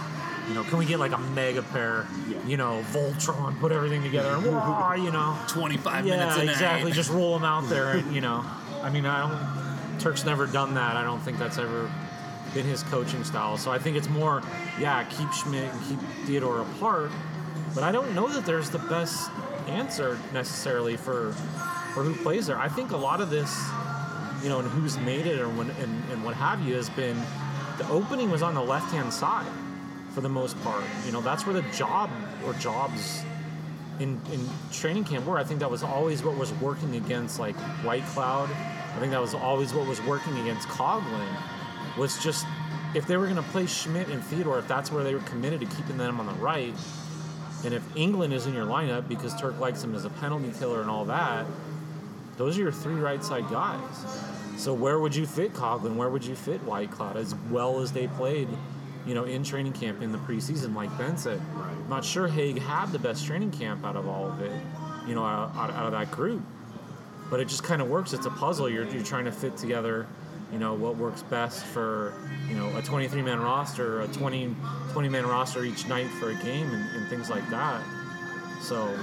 you 0.49 0.55
know, 0.55 0.63
can 0.65 0.79
we 0.79 0.85
get 0.85 0.99
like 0.99 1.13
a 1.13 1.19
mega 1.19 1.63
pair? 1.63 2.07
Yeah. 2.29 2.45
You 2.47 2.57
know, 2.57 2.85
Voltron, 2.91 3.59
put 3.61 3.73
everything 3.73 4.03
together, 4.03 4.31
and 4.31 4.47
wah, 4.53 4.95
you 4.95 5.11
know. 5.11 5.39
25 5.49 6.07
yeah, 6.07 6.17
minutes 6.17 6.37
a 6.37 6.43
exactly. 6.43 6.93
Just 6.93 7.11
roll 7.11 7.35
them 7.35 7.45
out 7.45 7.69
there, 7.69 7.93
and 7.93 8.15
you 8.15 8.21
know, 8.21 8.45
I 8.83 8.91
mean, 8.91 9.07
I 9.07 9.29
don't. 9.29 9.99
Turk's 10.01 10.25
never 10.25 10.47
done 10.47 10.75
that. 10.75 10.97
I 10.97 11.05
don't 11.05 11.21
think 11.21 11.39
that's 11.39 11.57
ever 11.57 11.91
been 12.53 12.67
his 12.67 12.83
coaching 12.85 13.25
style. 13.25 13.57
So 13.57 13.71
I 13.71 13.79
think 13.79 13.97
it's 13.97 14.09
more, 14.09 14.43
yeah, 14.79 15.05
keep 15.05 15.33
Schmidt 15.33 15.73
and 15.73 15.83
keep 15.89 15.99
Theodore 16.27 16.61
apart. 16.61 17.11
But 17.75 17.83
I 17.83 17.93
don't 17.93 18.15
know 18.15 18.29
that 18.29 18.47
there's 18.47 18.71
the 18.71 18.79
best 18.79 19.31
answer 19.67 20.19
necessarily 20.33 20.97
for 20.97 21.33
for 21.93 22.03
who 22.03 22.15
plays 22.23 22.47
there. 22.47 22.59
I 22.59 22.69
think 22.69 22.91
a 22.91 22.97
lot 22.97 23.21
of 23.21 23.31
this, 23.31 23.57
you 24.43 24.49
know, 24.49 24.59
and 24.59 24.69
who's 24.69 24.99
made 24.99 25.27
it 25.27 25.41
or 25.41 25.49
when 25.49 25.71
and, 25.71 26.03
and 26.11 26.25
what 26.25 26.35
have 26.35 26.61
you 26.61 26.75
has 26.75 26.91
been 26.91 27.21
the 27.79 27.89
opening 27.89 28.31
was 28.31 28.43
on 28.43 28.55
the 28.55 28.63
left 28.63 28.93
hand 28.93 29.13
side 29.13 29.51
for 30.13 30.21
the 30.21 30.29
most 30.29 30.61
part. 30.63 30.85
You 31.05 31.13
know, 31.13 31.21
that's 31.21 31.47
where 31.47 31.55
the 31.55 31.69
job 31.73 32.11
or 32.47 32.53
jobs 32.55 33.23
in, 33.99 34.21
in 34.33 34.49
training 34.73 35.05
camp 35.05 35.27
were. 35.27 35.39
I 35.39 35.45
think 35.45 35.61
that 35.61 35.71
was 35.71 35.83
always 35.83 36.23
what 36.23 36.37
was 36.37 36.53
working 36.55 36.97
against 36.97 37.39
like 37.39 37.57
Whitecloud. 37.83 38.49
I 38.51 38.99
think 39.01 39.11
that 39.11 39.21
was 39.21 39.35
always 39.35 39.73
what 39.75 39.87
was 39.87 40.01
working 40.03 40.39
against 40.39 40.69
Coghlan. 40.69 41.27
Was 41.99 42.23
just 42.23 42.47
if 42.95 43.07
they 43.07 43.17
were 43.17 43.25
going 43.25 43.37
to 43.37 43.51
play 43.51 43.67
Schmidt 43.67 44.09
and 44.09 44.23
Theodore, 44.23 44.59
if 44.59 44.69
that's 44.69 44.93
where 44.93 45.03
they 45.03 45.15
were 45.15 45.21
committed 45.23 45.61
to 45.61 45.67
keeping 45.67 45.97
them 45.97 46.21
on 46.21 46.27
the 46.27 46.33
right, 46.35 46.75
and 47.65 47.75
if 47.75 47.83
Engelland 47.95 48.33
is 48.33 48.47
in 48.47 48.55
your 48.55 48.67
lineup 48.67 49.09
because 49.09 49.35
Turk 49.41 49.59
likes 49.59 49.83
him 49.83 49.95
as 49.95 50.05
a 50.05 50.11
penalty 50.11 50.53
killer 50.59 50.81
and 50.81 50.91
all 50.91 51.05
that, 51.07 51.47
those 52.37 52.59
are 52.59 52.63
your 52.63 52.73
three 52.73 52.95
right 52.95 53.23
side 53.23 53.49
guys. 53.51 53.81
So 54.57 54.73
where 54.73 54.99
would 54.99 55.15
you 55.15 55.27
fit 55.27 55.53
Coghlan? 55.53 55.97
Where 55.97 56.09
would 56.09 56.25
you 56.25 56.35
fit 56.35 56.65
Whitecloud 56.65 57.17
as 57.17 57.35
well 57.51 57.81
as 57.81 57.93
they 57.93 58.07
played, 58.07 58.49
you 59.07 59.15
know, 59.15 59.25
in 59.25 59.43
training 59.43 59.73
camp 59.73 60.03
in 60.03 60.13
the 60.13 60.19
preseason, 60.19 60.75
like 60.75 60.97
Ben 60.97 61.17
said? 61.17 61.41
Right. 61.55 61.71
I'm 61.71 61.89
not 61.89 62.05
sure 62.05 62.29
Hague 62.29 62.61
had 62.61 62.93
the 62.93 62.99
best 62.99 63.27
training 63.27 63.51
camp 63.51 63.85
out 63.85 63.97
of 63.97 64.09
all 64.09 64.31
of 64.31 64.41
it, 64.41 64.53
you 65.07 65.15
know, 65.15 65.25
out, 65.25 65.55
out, 65.57 65.71
out 65.71 65.87
of 65.87 65.93
that 65.93 66.11
group. 66.11 66.43
But 67.31 67.41
it 67.41 67.49
just 67.49 67.65
kind 67.65 67.83
of 67.83 67.89
works. 67.89 68.13
It's 68.13 68.27
a 68.27 68.31
puzzle. 68.31 68.69
You're, 68.69 68.87
you're 68.87 69.03
trying 69.03 69.25
to 69.25 69.33
fit 69.33 69.57
together, 69.57 70.07
you 70.55 70.61
know, 70.61 70.73
what 70.73 70.97
works 70.97 71.23
best 71.25 71.65
for, 71.65 72.15
you 72.49 72.55
know, 72.55 72.75
a 72.77 72.83
23 72.83 73.23
man 73.23 73.41
roster, 73.41 74.03
a 74.03 74.07
20, 74.07 74.55
20 74.93 75.09
man 75.09 75.27
roster 75.27 75.65
each 75.65 75.89
night 75.89 76.07
for 76.21 76.31
a 76.31 76.35
game 76.37 76.71
and, 76.71 76.97
and 76.97 77.09
things 77.09 77.29
like 77.29 77.43
that. 77.51 77.83
So, 78.63 78.97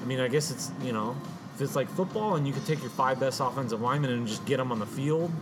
I 0.00 0.04
mean, 0.04 0.20
I 0.20 0.28
guess 0.28 0.52
it's, 0.52 0.70
you 0.84 0.92
know, 0.92 1.16
if 1.56 1.60
it's 1.60 1.74
like 1.74 1.88
football 1.88 2.36
and 2.36 2.46
you 2.46 2.52
could 2.52 2.64
take 2.64 2.80
your 2.80 2.90
five 2.90 3.18
best 3.18 3.40
offensive 3.40 3.80
linemen 3.80 4.12
and 4.12 4.24
just 4.24 4.46
get 4.46 4.58
them 4.58 4.70
on 4.70 4.78
the 4.78 4.86
field, 4.86 5.32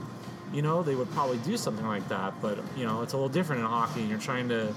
you 0.55 0.63
know, 0.63 0.83
they 0.83 0.95
would 0.95 1.11
probably 1.11 1.37
do 1.39 1.59
something 1.59 1.87
like 1.87 2.09
that. 2.09 2.33
But, 2.41 2.59
you 2.75 2.87
know, 2.87 3.03
it's 3.03 3.13
a 3.13 3.17
little 3.17 3.29
different 3.29 3.61
in 3.61 3.67
hockey 3.67 4.01
and 4.01 4.09
you're 4.09 4.19
trying 4.19 4.49
to, 4.49 4.75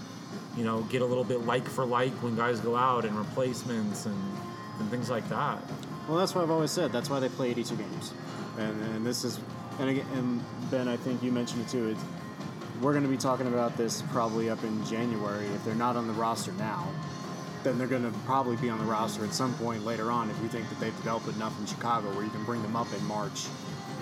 you 0.58 0.66
know, 0.66 0.82
get 0.92 1.02
a 1.02 1.06
little 1.06 1.24
bit 1.24 1.46
like 1.46 1.66
for 1.66 1.86
like 1.86 2.12
when 2.22 2.36
guys 2.36 2.60
go 2.60 2.76
out 2.76 3.06
and 3.06 3.18
replacements 3.18 4.08
and, 4.08 4.38
and 4.82 4.92
things 4.92 5.10
like 5.10 5.28
that. 5.30 5.64
Well, 6.10 6.18
that's 6.18 6.36
what 6.36 6.44
I've 6.44 6.52
always 6.52 6.72
said. 6.72 6.92
That's 6.92 7.10
why 7.10 7.22
they 7.22 7.30
play 7.30 7.52
82 7.52 7.78
games. 7.78 8.14
And, 8.58 8.84
and 8.94 9.06
this 9.06 9.24
is, 9.24 9.40
and 9.80 9.90
again, 9.90 10.06
and 10.16 10.42
Ben, 10.72 10.88
I 10.88 10.98
think 10.98 11.22
you 11.24 11.32
mentioned 11.32 11.62
it 11.62 11.70
too. 11.70 11.90
It's, 11.90 12.02
we're 12.82 12.92
going 12.92 13.04
to 13.04 13.10
be 13.10 13.18
talking 13.18 13.48
about 13.48 13.78
this 13.78 14.02
probably 14.12 14.50
up 14.50 14.64
in 14.64 14.84
January. 14.86 15.46
If 15.48 15.64
they're 15.64 15.76
not 15.76 15.96
on 15.96 16.08
the 16.08 16.14
roster 16.14 16.52
now, 16.54 16.88
then 17.64 17.78
they're 17.78 17.88
going 17.88 18.04
to 18.04 18.12
probably 18.26 18.58
be 18.58 18.70
on 18.70 18.78
the 18.80 18.86
roster 18.86 19.24
at 19.24 19.34
some 19.34 19.54
point 19.56 19.86
later 19.86 20.12
on 20.12 20.30
if 20.30 20.40
you 20.42 20.50
think 20.50 20.68
that 20.70 20.80
they've 20.80 20.96
developed 20.98 21.28
enough 21.30 21.58
in 21.60 21.66
Chicago 21.66 22.10
where 22.14 22.24
you 22.24 22.30
can 22.32 22.44
bring 22.44 22.62
them 22.62 22.76
up 22.76 22.88
in 22.94 23.04
March, 23.06 23.46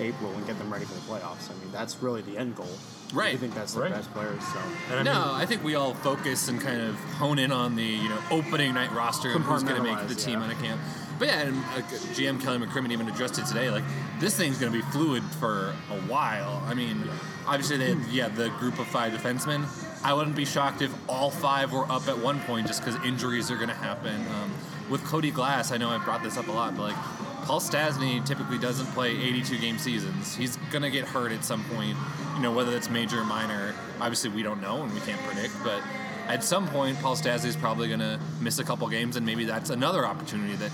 April, 0.00 0.32
and 0.32 0.46
get 0.46 0.58
them 0.58 0.72
ready 0.72 0.84
for 0.84 0.94
the 0.94 1.00
playoffs. 1.00 1.48
I 1.50 1.54
mean, 1.62 1.70
that's 1.70 2.02
really 2.02 2.22
the 2.22 2.36
end 2.36 2.56
goal. 2.56 2.66
Right. 3.14 3.34
I 3.34 3.36
think 3.36 3.54
that's 3.54 3.74
the 3.74 3.82
Right. 3.82 3.92
best 3.92 4.12
players. 4.14 4.42
So 4.52 4.58
And 4.90 5.00
I 5.00 5.02
no, 5.02 5.12
mean, 5.12 5.34
I 5.34 5.46
think 5.46 5.62
we 5.62 5.74
all 5.74 5.92
focus 5.94 6.48
and 6.48 6.60
kind 6.60 6.80
of 6.80 6.96
hone 6.96 7.38
in 7.38 7.52
on 7.52 7.76
the 7.76 7.84
you 7.84 8.08
know 8.08 8.18
opening 8.30 8.72
night 8.74 8.90
roster 8.92 9.30
and 9.30 9.44
who's 9.44 9.62
going 9.62 9.76
to 9.76 9.82
make 9.82 10.08
the 10.08 10.14
team 10.14 10.38
yeah. 10.40 10.44
on 10.46 10.50
a 10.50 10.54
camp. 10.54 10.80
But 11.18 11.28
yeah, 11.28 11.40
and 11.42 11.56
like, 11.74 11.86
GM 11.88 12.40
Kelly 12.40 12.58
McCrimmon 12.58 12.90
even 12.90 13.08
addressed 13.08 13.38
it 13.38 13.46
today. 13.46 13.70
Like 13.70 13.84
this 14.18 14.36
thing's 14.36 14.58
going 14.58 14.72
to 14.72 14.78
be 14.78 14.84
fluid 14.90 15.22
for 15.38 15.74
a 15.90 16.00
while. 16.08 16.62
I 16.66 16.74
mean, 16.74 17.08
obviously 17.46 17.76
they 17.76 17.94
had, 17.94 18.06
yeah 18.10 18.28
the 18.28 18.48
group 18.50 18.78
of 18.78 18.86
five 18.86 19.12
defensemen. 19.12 19.66
I 20.04 20.14
wouldn't 20.14 20.36
be 20.36 20.44
shocked 20.44 20.82
if 20.82 20.92
all 21.08 21.30
five 21.30 21.72
were 21.72 21.90
up 21.90 22.08
at 22.08 22.18
one 22.18 22.40
point 22.40 22.66
just 22.66 22.84
because 22.84 23.02
injuries 23.04 23.50
are 23.50 23.56
going 23.56 23.68
to 23.68 23.74
happen. 23.74 24.14
Um, 24.14 24.52
with 24.90 25.04
Cody 25.04 25.30
Glass, 25.30 25.70
I 25.70 25.78
know 25.78 25.90
I 25.90 25.98
brought 25.98 26.22
this 26.22 26.36
up 26.36 26.48
a 26.48 26.52
lot, 26.52 26.76
but 26.76 26.82
like 26.82 26.96
Paul 27.44 27.60
Stastny 27.60 28.24
typically 28.24 28.58
doesn't 28.58 28.86
play 28.86 29.10
82 29.10 29.58
game 29.58 29.78
seasons. 29.78 30.34
He's 30.34 30.56
going 30.70 30.82
to 30.82 30.90
get 30.90 31.06
hurt 31.06 31.32
at 31.32 31.44
some 31.44 31.64
point, 31.64 31.96
you 32.36 32.42
know, 32.42 32.52
whether 32.52 32.70
that's 32.70 32.90
major 32.90 33.20
or 33.20 33.24
minor. 33.24 33.74
Obviously, 34.00 34.30
we 34.30 34.42
don't 34.42 34.60
know 34.60 34.82
and 34.82 34.92
we 34.92 35.00
can't 35.00 35.20
predict, 35.22 35.54
but 35.64 35.82
at 36.28 36.44
some 36.44 36.68
point, 36.68 36.98
Paul 37.00 37.16
Stastny 37.16 37.46
is 37.46 37.56
probably 37.56 37.88
going 37.88 38.00
to 38.00 38.18
miss 38.40 38.58
a 38.58 38.64
couple 38.64 38.88
games, 38.88 39.16
and 39.16 39.26
maybe 39.26 39.44
that's 39.44 39.70
another 39.70 40.06
opportunity 40.06 40.54
that 40.56 40.70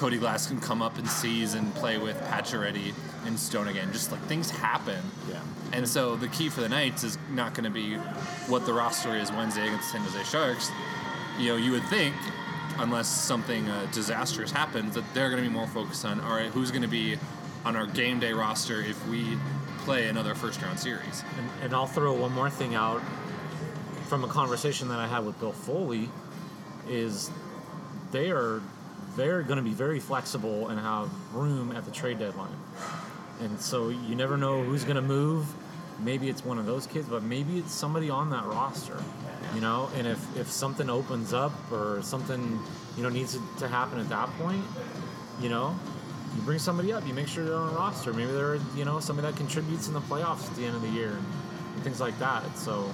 Cody 0.00 0.16
Glass 0.16 0.46
can 0.46 0.58
come 0.58 0.80
up 0.80 0.96
and 0.96 1.06
seize 1.06 1.52
and 1.52 1.74
play 1.74 1.98
with 1.98 2.18
Pacioretty 2.22 2.94
and 3.26 3.38
Stone 3.38 3.68
again. 3.68 3.92
Just 3.92 4.10
like 4.10 4.22
things 4.22 4.50
happen. 4.50 4.98
Yeah. 5.28 5.42
And 5.74 5.86
so 5.86 6.16
the 6.16 6.28
key 6.28 6.48
for 6.48 6.62
the 6.62 6.70
Knights 6.70 7.04
is 7.04 7.18
not 7.30 7.52
going 7.52 7.64
to 7.64 7.70
be 7.70 7.96
what 8.48 8.64
the 8.64 8.72
roster 8.72 9.14
is 9.14 9.30
Wednesday 9.30 9.66
against 9.66 9.92
the 9.92 9.98
San 9.98 10.06
Jose 10.06 10.24
Sharks. 10.24 10.70
You 11.38 11.50
know, 11.50 11.56
you 11.56 11.72
would 11.72 11.84
think, 11.88 12.14
unless 12.78 13.08
something 13.08 13.68
uh, 13.68 13.88
disastrous 13.92 14.50
happens, 14.50 14.94
that 14.94 15.04
they're 15.12 15.28
going 15.28 15.44
to 15.44 15.46
be 15.46 15.54
more 15.54 15.66
focused 15.66 16.06
on, 16.06 16.18
all 16.22 16.34
right, 16.34 16.48
who's 16.48 16.70
going 16.70 16.80
to 16.80 16.88
be 16.88 17.18
on 17.66 17.76
our 17.76 17.84
game 17.84 18.20
day 18.20 18.32
roster 18.32 18.80
if 18.80 19.06
we 19.06 19.36
play 19.80 20.08
another 20.08 20.34
first 20.34 20.62
round 20.62 20.80
series. 20.80 21.24
And, 21.36 21.64
and 21.64 21.74
I'll 21.74 21.86
throw 21.86 22.14
one 22.14 22.32
more 22.32 22.48
thing 22.48 22.74
out 22.74 23.02
from 24.08 24.24
a 24.24 24.28
conversation 24.28 24.88
that 24.88 24.98
I 24.98 25.06
had 25.06 25.26
with 25.26 25.38
Bill 25.40 25.52
Foley 25.52 26.08
is 26.88 27.30
they 28.12 28.30
are 28.30 28.62
they're 29.16 29.42
going 29.42 29.56
to 29.56 29.62
be 29.62 29.72
very 29.72 30.00
flexible 30.00 30.68
and 30.68 30.78
have 30.78 31.10
room 31.34 31.72
at 31.72 31.84
the 31.84 31.90
trade 31.90 32.18
deadline. 32.18 32.56
and 33.40 33.60
so 33.60 33.88
you 33.88 34.14
never 34.14 34.36
know 34.36 34.62
who's 34.62 34.84
going 34.84 34.96
to 34.96 35.02
move. 35.02 35.46
Maybe 35.98 36.28
it's 36.28 36.44
one 36.44 36.58
of 36.58 36.66
those 36.66 36.86
kids, 36.86 37.08
but 37.08 37.22
maybe 37.22 37.58
it's 37.58 37.72
somebody 37.72 38.08
on 38.08 38.30
that 38.30 38.44
roster, 38.46 38.96
you 39.54 39.60
know. 39.60 39.90
And 39.96 40.06
if 40.06 40.36
if 40.36 40.50
something 40.50 40.88
opens 40.88 41.32
up 41.34 41.52
or 41.70 42.00
something 42.02 42.58
you 42.96 43.02
know 43.02 43.10
needs 43.10 43.38
to 43.58 43.68
happen 43.68 44.00
at 44.00 44.08
that 44.08 44.28
point, 44.38 44.64
you 45.40 45.50
know, 45.50 45.78
you 46.34 46.42
bring 46.42 46.58
somebody 46.58 46.92
up. 46.92 47.06
You 47.06 47.12
make 47.12 47.28
sure 47.28 47.44
they're 47.44 47.54
on 47.54 47.74
a 47.74 47.76
roster. 47.76 48.14
Maybe 48.14 48.32
they're 48.32 48.58
you 48.74 48.86
know 48.86 48.98
somebody 49.00 49.28
that 49.28 49.36
contributes 49.36 49.88
in 49.88 49.94
the 49.94 50.00
playoffs 50.00 50.48
at 50.48 50.56
the 50.56 50.64
end 50.64 50.76
of 50.76 50.82
the 50.82 50.88
year 50.88 51.18
and 51.74 51.82
things 51.82 52.00
like 52.00 52.18
that. 52.18 52.56
So, 52.56 52.90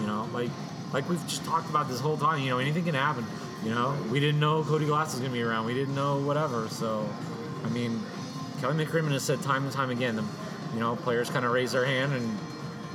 you 0.00 0.06
know, 0.06 0.28
like 0.32 0.50
like 0.92 1.08
we've 1.08 1.24
just 1.28 1.44
talked 1.44 1.70
about 1.70 1.88
this 1.88 2.00
whole 2.00 2.16
time. 2.16 2.42
You 2.42 2.50
know, 2.50 2.58
anything 2.58 2.84
can 2.84 2.94
happen. 2.94 3.24
You 3.64 3.70
know, 3.70 3.96
we 4.10 4.18
didn't 4.18 4.40
know 4.40 4.64
Cody 4.64 4.86
Glass 4.86 5.12
was 5.12 5.20
going 5.20 5.30
to 5.30 5.38
be 5.38 5.42
around. 5.42 5.66
We 5.66 5.74
didn't 5.74 5.94
know 5.94 6.18
whatever. 6.18 6.68
So, 6.68 7.08
I 7.64 7.68
mean, 7.68 8.00
Kelly 8.60 8.84
McCrimmon 8.84 9.12
has 9.12 9.22
said 9.22 9.40
time 9.42 9.64
and 9.64 9.72
time 9.72 9.90
again, 9.90 10.16
the, 10.16 10.24
you 10.74 10.80
know, 10.80 10.96
players 10.96 11.30
kind 11.30 11.44
of 11.44 11.52
raise 11.52 11.72
their 11.72 11.84
hand 11.84 12.12
and, 12.12 12.38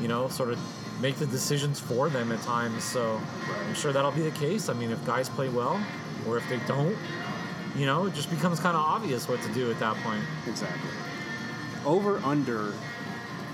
you 0.02 0.08
know, 0.08 0.28
sort 0.28 0.50
of 0.50 0.60
make 1.02 1.16
the 1.16 1.26
decisions 1.26 1.80
for 1.80 2.10
them 2.10 2.32
at 2.32 2.42
times. 2.42 2.84
So 2.84 3.20
I'm 3.66 3.76
sure 3.76 3.94
that'll 3.94 4.12
be 4.12 4.22
the 4.22 4.32
case. 4.32 4.68
I 4.68 4.74
mean, 4.74 4.92
if 4.92 5.06
guys 5.06 5.30
play 5.30 5.48
well 5.48 5.82
or 6.28 6.38
if 6.38 6.48
they 6.50 6.60
don't, 6.68 6.98
you 7.76 7.86
know, 7.86 8.08
it 8.08 8.14
just 8.14 8.30
becomes 8.30 8.60
kind 8.60 8.76
of 8.76 8.82
obvious 8.82 9.30
what 9.30 9.42
to 9.44 9.54
do 9.54 9.72
at 9.72 9.80
that 9.80 9.96
point. 9.98 10.24
Exactly. 10.48 10.90
Over 11.86 12.18
under 12.20 12.74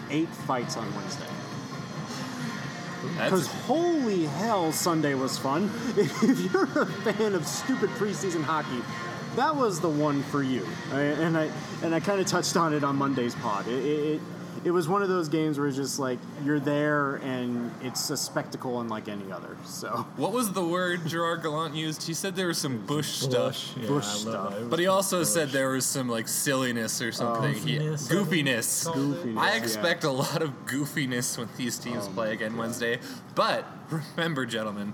eight 0.10 0.30
fights 0.30 0.78
on 0.78 0.96
Wednesday. 0.96 1.28
Because 3.18 3.48
holy 3.48 4.26
hell, 4.26 4.72
Sunday 4.72 5.14
was 5.14 5.38
fun. 5.38 5.72
If 5.98 6.54
you're 6.54 6.64
a 6.64 6.86
fan 6.86 7.36
of 7.36 7.46
stupid 7.46 7.90
preseason 7.92 8.44
hockey, 8.44 8.82
that 9.36 9.56
was 9.56 9.80
the 9.80 9.90
one 9.90 10.24
for 10.24 10.42
you. 10.44 10.66
And 10.92 11.38
I 11.38 11.50
and 11.82 11.94
I 11.94 12.00
kind 12.00 12.20
of 12.20 12.28
touched 12.28 12.56
on 12.56 12.74
it 12.74 12.84
on 12.84 12.96
Monday's 12.98 13.36
pod. 13.36 13.68
It, 13.68 13.86
it, 13.86 14.22
it 14.58 14.68
it 14.68 14.72
was 14.72 14.88
one 14.88 15.02
of 15.02 15.10
those 15.10 15.30
games 15.30 15.58
where 15.60 15.68
it's 15.68 15.78
just 15.78 16.00
like 16.00 16.20
you're 16.44 16.60
there 16.60 17.16
and 17.18 17.72
it's 17.82 18.10
a 18.10 18.18
spectacle 18.18 18.82
unlike 18.82 19.08
any 19.08 19.32
other. 19.32 19.56
So 19.66 20.06
what 20.18 20.32
was 20.32 20.52
the 20.54 20.66
word 20.66 21.06
Gerard 21.08 21.42
Gallant 21.44 21.76
used? 21.76 22.04
He 22.04 22.14
said 22.14 22.36
there 22.36 22.48
was 22.48 22.58
some 22.58 22.86
bush 22.86 23.08
stuff. 23.08 23.74
Yeah, 23.80 23.88
Bush 23.88 24.06
stuff. 24.06 24.52
that. 24.52 24.58
It 24.58 24.62
was 24.62 24.70
But 24.70 24.80
he 24.80 24.88
also 24.88 25.20
bush. 25.20 25.28
said 25.28 25.50
there 25.50 25.70
was 25.70 25.86
some 25.86 26.10
like 26.10 26.28
silliness 26.28 27.02
or 27.02 27.12
something. 27.12 27.54
He- 27.54 27.78
Goofiness. 27.78 28.10
goofiness. 28.10 28.88
Goofiness, 28.88 29.38
I 29.38 29.52
yeah. 29.52 29.58
expect 29.58 30.04
a 30.04 30.12
lot 30.12 30.42
of 30.42 30.66
goofiness 30.66 31.38
when 31.38 31.50
these 31.58 31.78
teams 31.78 32.08
oh 32.10 32.14
play 32.14 32.34
again 32.34 32.58
Wednesday. 32.58 33.00
But 33.36 33.66
remember, 33.90 34.46
gentlemen, 34.46 34.94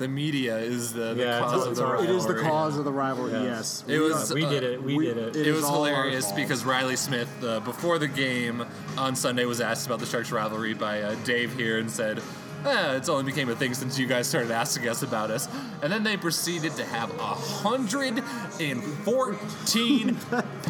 the 0.00 0.08
media 0.08 0.56
is 0.58 0.92
the, 0.94 1.14
the 1.14 1.22
Yeah, 1.22 1.36
it's- 1.36 1.40
cause 1.52 1.66
of 1.68 1.76
the 1.76 1.84
our- 1.84 2.02
it 2.02 2.10
is 2.10 2.26
the 2.26 2.34
cause 2.40 2.76
of 2.78 2.84
the 2.84 2.90
rivalry. 2.92 3.32
Yes. 3.32 3.44
Yes, 3.44 3.84
It 3.86 3.98
was- 4.00 4.32
we 4.34 4.44
uh, 4.44 4.50
did 4.50 4.62
it. 4.64 4.82
We, 4.82 4.96
we- 4.96 5.04
did 5.06 5.16
it. 5.18 5.36
it 5.36 5.40
It 5.42 5.46
is 5.46 5.56
was 5.60 5.68
hilarious 5.68 6.32
because 6.32 6.64
Reilly 6.64 6.96
Smith, 6.96 7.28
uh, 7.44 7.60
before 7.60 7.98
the 7.98 8.08
game 8.08 8.64
on 8.98 9.14
Sunday, 9.14 9.44
was 9.44 9.60
asked 9.60 9.86
about 9.86 10.00
the 10.00 10.06
Sharks 10.06 10.32
rivalry 10.32 10.74
by 10.74 11.02
uh, 11.02 11.14
Dave 11.24 11.54
here 11.54 11.78
and 11.78 11.90
said, 11.90 12.18
eh, 12.64 12.96
"It's 12.96 13.08
only 13.10 13.24
became 13.24 13.48
a 13.50 13.54
thing 13.54 13.74
since 13.74 13.98
you 13.98 14.06
guys 14.06 14.26
started 14.26 14.50
asking 14.50 14.88
us 14.88 15.02
about 15.02 15.30
us." 15.30 15.48
And 15.82 15.92
then 15.92 16.02
they 16.02 16.16
proceeded 16.16 16.74
to 16.76 16.84
have 16.86 17.10
a 17.18 17.34
hundred 17.62 18.22
and 18.58 18.82
fourteen 19.04 20.16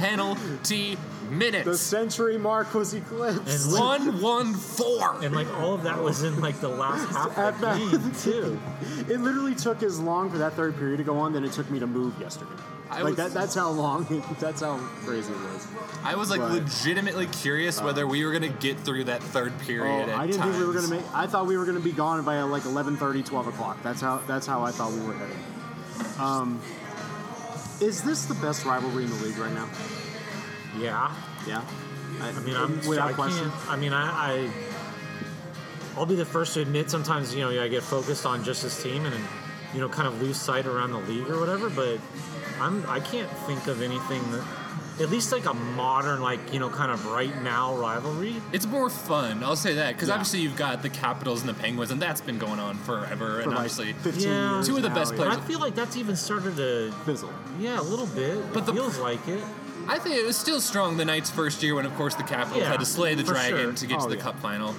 penalty 1.31 1.63
the 1.63 1.79
century 1.79 2.37
mark 2.39 2.75
was 2.75 2.93
eclipsed. 2.95 3.71
And 3.73 3.79
One 3.81 4.21
one 4.21 4.55
four. 4.55 5.23
and 5.23 5.35
like 5.35 5.49
all 5.59 5.75
of 5.75 5.83
that 5.85 6.03
was 6.03 6.23
in 6.23 6.41
like 6.41 6.61
the 6.61 6.69
last 6.69 7.09
half 7.15 7.39
At 7.39 7.55
of 7.55 7.61
the 7.61 7.99
game 7.99 8.13
too. 8.23 8.61
It 9.13 9.21
literally 9.21 9.55
took 9.55 9.83
as 9.83 9.99
long 10.01 10.31
for 10.31 10.39
that 10.39 10.55
third 10.55 10.77
period 10.77 10.99
to 10.99 11.05
go 11.05 11.19
on 11.19 11.33
than 11.33 11.45
it 11.45 11.53
took 11.53 11.71
me 11.71 11.79
to 11.79 11.87
move 11.87 12.19
yesterday. 12.21 12.51
I 12.91 13.03
like 13.03 13.05
was- 13.05 13.17
that, 13.19 13.33
that's 13.33 13.55
how 13.55 13.71
long. 13.71 14.05
That's 14.41 14.63
how 14.63 14.77
crazy 15.05 15.33
it 15.33 15.39
was. 15.39 15.69
I 16.03 16.17
was 16.17 16.29
like 16.29 16.41
But- 16.41 16.53
legitimately 16.53 17.27
curious 17.29 17.81
whether 17.81 18.05
we 18.07 18.25
were 18.27 18.33
gonna 18.33 18.49
get 18.49 18.81
through 18.81 19.05
that 19.05 19.23
third 19.23 19.53
Oh, 19.61 19.65
period. 19.65 20.09
at 20.09 20.19
I 20.19 20.27
didn't 20.27 20.43
think 20.43 20.57
we 20.59 20.65
were 20.67 20.73
gonna 20.73 20.89
make. 20.89 21.03
I 21.15 21.27
thought 21.29 21.47
we 21.47 21.57
were 21.57 21.65
gonna 21.65 21.79
be 21.81 21.93
gone 21.93 22.23
by 22.25 22.43
like 22.43 22.65
11:30, 22.65 23.23
12 23.25 23.47
o'clock. 23.47 23.79
That's 23.85 24.01
how. 24.01 24.21
That's 24.27 24.47
how 24.47 24.63
I 24.65 24.73
thought 24.73 24.91
we 24.93 25.01
were 25.07 25.15
heading. 25.15 25.37
Um, 26.19 26.61
is 27.81 28.03
this 28.03 28.25
the 28.27 28.35
best 28.35 28.65
rivalry 28.65 29.05
in 29.05 29.11
the 29.11 29.17
league 29.25 29.39
right 29.39 29.53
now? 29.55 29.69
Yeah. 30.79 31.15
Yeah. 31.47 31.63
I 32.23 32.33
mean, 32.41 32.57
I'm 32.57 32.77
without 32.87 33.11
I 33.11 33.13
question. 33.15 33.51
I 33.69 33.77
mean, 33.77 33.93
I, 33.93 34.05
I 34.45 34.51
I'll 35.97 36.07
be 36.07 36.15
the 36.17 36.25
first 36.25 36.55
to 36.55 36.61
admit 36.61 36.91
sometimes 36.91 37.35
you 37.35 37.41
know 37.41 37.51
I 37.63 37.69
get 37.69 37.83
focused 37.83 38.27
on 38.27 38.45
just 38.45 38.63
this 38.63 38.83
team 38.83 39.05
and 39.07 39.15
you 39.75 39.81
know 39.81 39.89
kind 39.89 40.07
of 40.09 40.21
lose 40.21 40.37
sight 40.37 40.67
around 40.67 40.93
the 40.93 40.99
league 41.01 41.29
or 41.31 41.39
whatever. 41.41 41.71
But 41.71 41.99
I'm 42.61 42.85
I 42.89 43.01
can't 43.01 43.31
think 43.47 43.67
of 43.67 43.83
anything 43.83 44.23
that 44.33 44.45
at 45.01 45.09
least 45.09 45.33
like 45.33 45.47
a 45.47 45.55
modern 45.55 46.21
like 46.21 46.53
you 46.53 46.59
know 46.61 46.69
kind 46.69 46.91
of 46.93 47.07
right 47.07 47.35
now 47.43 47.75
rivalry. 47.77 48.37
It's 48.53 48.67
more 48.67 48.91
fun, 48.91 49.43
I'll 49.43 49.57
say 49.57 49.75
that, 49.75 49.95
because 49.95 50.09
Yeah. 50.09 50.15
obviously 50.15 50.41
you've 50.41 50.57
got 50.57 50.83
the 50.83 50.91
Capitals 50.91 51.41
and 51.41 51.49
the 51.49 51.55
Penguins, 51.55 51.91
and 51.91 52.03
that's 52.03 52.21
been 52.21 52.39
going 52.39 52.61
on 52.61 52.77
forever. 52.79 53.35
For 53.37 53.41
and 53.41 53.47
like 53.53 53.57
obviously, 53.57 53.93
15 53.95 54.23
Yeah. 54.29 54.55
years 54.57 54.69
Two 54.69 54.77
of 54.77 54.83
the 54.83 54.89
now, 54.91 54.95
best 54.95 55.13
yeah. 55.13 55.19
But 55.19 55.27
players- 55.29 55.43
I 55.43 55.47
feel 55.47 55.59
like 55.61 55.75
that's 55.75 55.97
even 55.97 56.17
started 56.17 56.57
to 56.57 56.93
Fizzle. 57.07 57.33
yeah 57.59 57.81
a 57.81 57.83
little 57.83 58.07
bit. 58.07 58.43
But 58.53 58.53
But 58.53 58.67
the- 58.67 58.73
feels 58.75 58.99
like 58.99 59.27
it. 59.27 59.43
I 59.91 59.99
think 59.99 60.15
it 60.15 60.25
was 60.25 60.37
still 60.39 60.61
strong 60.61 60.97
the 60.97 61.05
Knights' 61.05 61.31
first 61.31 61.63
year 61.63 61.75
when, 61.75 61.85
of 61.85 61.93
course, 61.97 62.15
the 62.15 62.23
Capitals 62.23 62.63
Yeah, 62.63 62.71
had 62.71 62.81
to 62.81 62.87
slay 62.87 63.15
the 63.17 63.25
Dragon 63.25 63.59
sure. 63.59 63.73
to 63.73 63.87
get 63.87 63.99
Oh, 63.99 64.05
to 64.05 64.09
the 64.11 64.17
yeah. 64.17 64.23
Cup 64.23 64.39
final. 64.39 64.75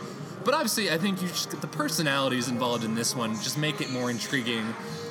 But 0.45 0.54
obviously, 0.54 0.89
I 0.89 0.97
think 0.97 1.21
you 1.21 1.28
just 1.28 1.52
the 1.62 1.67
personalities 1.67 2.47
involved 2.47 2.84
in 2.84 2.95
this 2.95 3.15
one 3.15 3.34
just 3.36 3.58
make 3.58 3.82
it 3.82 3.89
more 3.91 4.10
intriguing. 4.10 4.63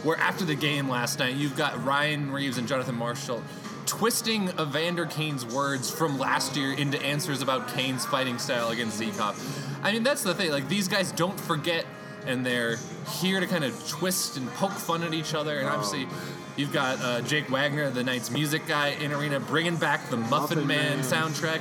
Where 0.03 0.17
after 0.17 0.45
the 0.47 0.55
game 0.55 0.89
last 0.89 1.19
night, 1.19 1.35
you've 1.37 1.57
got 1.57 1.85
Ryan 1.85 2.33
Reaves 2.33 2.57
and 2.59 2.67
Jonathan 2.67 2.97
Marchessault 2.97 3.43
twisting 3.87 4.49
Evander 4.59 5.05
Kane's 5.07 5.45
words 5.45 5.91
from 5.91 6.19
last 6.19 6.57
year 6.57 6.73
into 6.73 7.01
answers 7.03 7.43
about 7.43 7.69
Kane's 7.69 8.07
fighting 8.07 8.39
style 8.39 8.71
against 8.71 9.01
Zykov. 9.01 9.37
I 9.83 9.93
mean, 9.93 10.03
that's 10.03 10.23
the 10.23 10.35
thing. 10.35 10.51
Like 10.51 10.69
these 10.69 10.89
guys 10.89 11.13
don't 11.13 11.39
forget, 11.39 11.85
and 12.27 12.45
they're 12.45 12.77
here 13.21 13.39
to 13.41 13.47
kind 13.47 13.65
of 13.65 13.89
twist 13.89 14.37
and 14.37 14.49
poke 14.55 14.73
fun 14.73 15.03
at 15.03 15.13
each 15.15 15.35
other. 15.35 15.59
And 15.59 15.69
obviously, 15.69 16.07
you've 16.57 16.73
got 16.73 17.01
uh, 17.01 17.21
Jake 17.23 17.49
Wagner, 17.49 17.91
the 17.91 18.05
Knights 18.05 18.31
music 18.31 18.67
guy 18.67 18.89
in 18.89 19.13
arena, 19.13 19.41
bringing 19.41 19.77
back 19.77 20.09
the 20.11 20.17
Muffin, 20.17 20.31
Muffin 20.31 20.67
Man, 20.67 20.99
Man. 20.99 20.99
soundtrack 21.01 21.61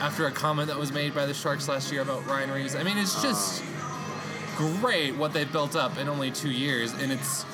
after 0.00 0.26
a 0.26 0.30
comment 0.30 0.68
that 0.68 0.78
was 0.78 0.92
made 0.92 1.14
by 1.14 1.26
the 1.26 1.34
Sharks 1.34 1.68
last 1.68 1.92
year 1.92 2.02
about 2.02 2.26
Ryan 2.26 2.50
Reaves. 2.50 2.74
I 2.74 2.82
mean, 2.82 2.98
it's 2.98 3.20
just 3.22 3.62
great 4.56 5.16
what 5.16 5.32
they've 5.32 5.50
built 5.50 5.76
up 5.76 5.98
in 5.98 6.08
only 6.08 6.30
two 6.30 6.50
years, 6.50 6.92
and 6.94 7.12
it's 7.12 7.44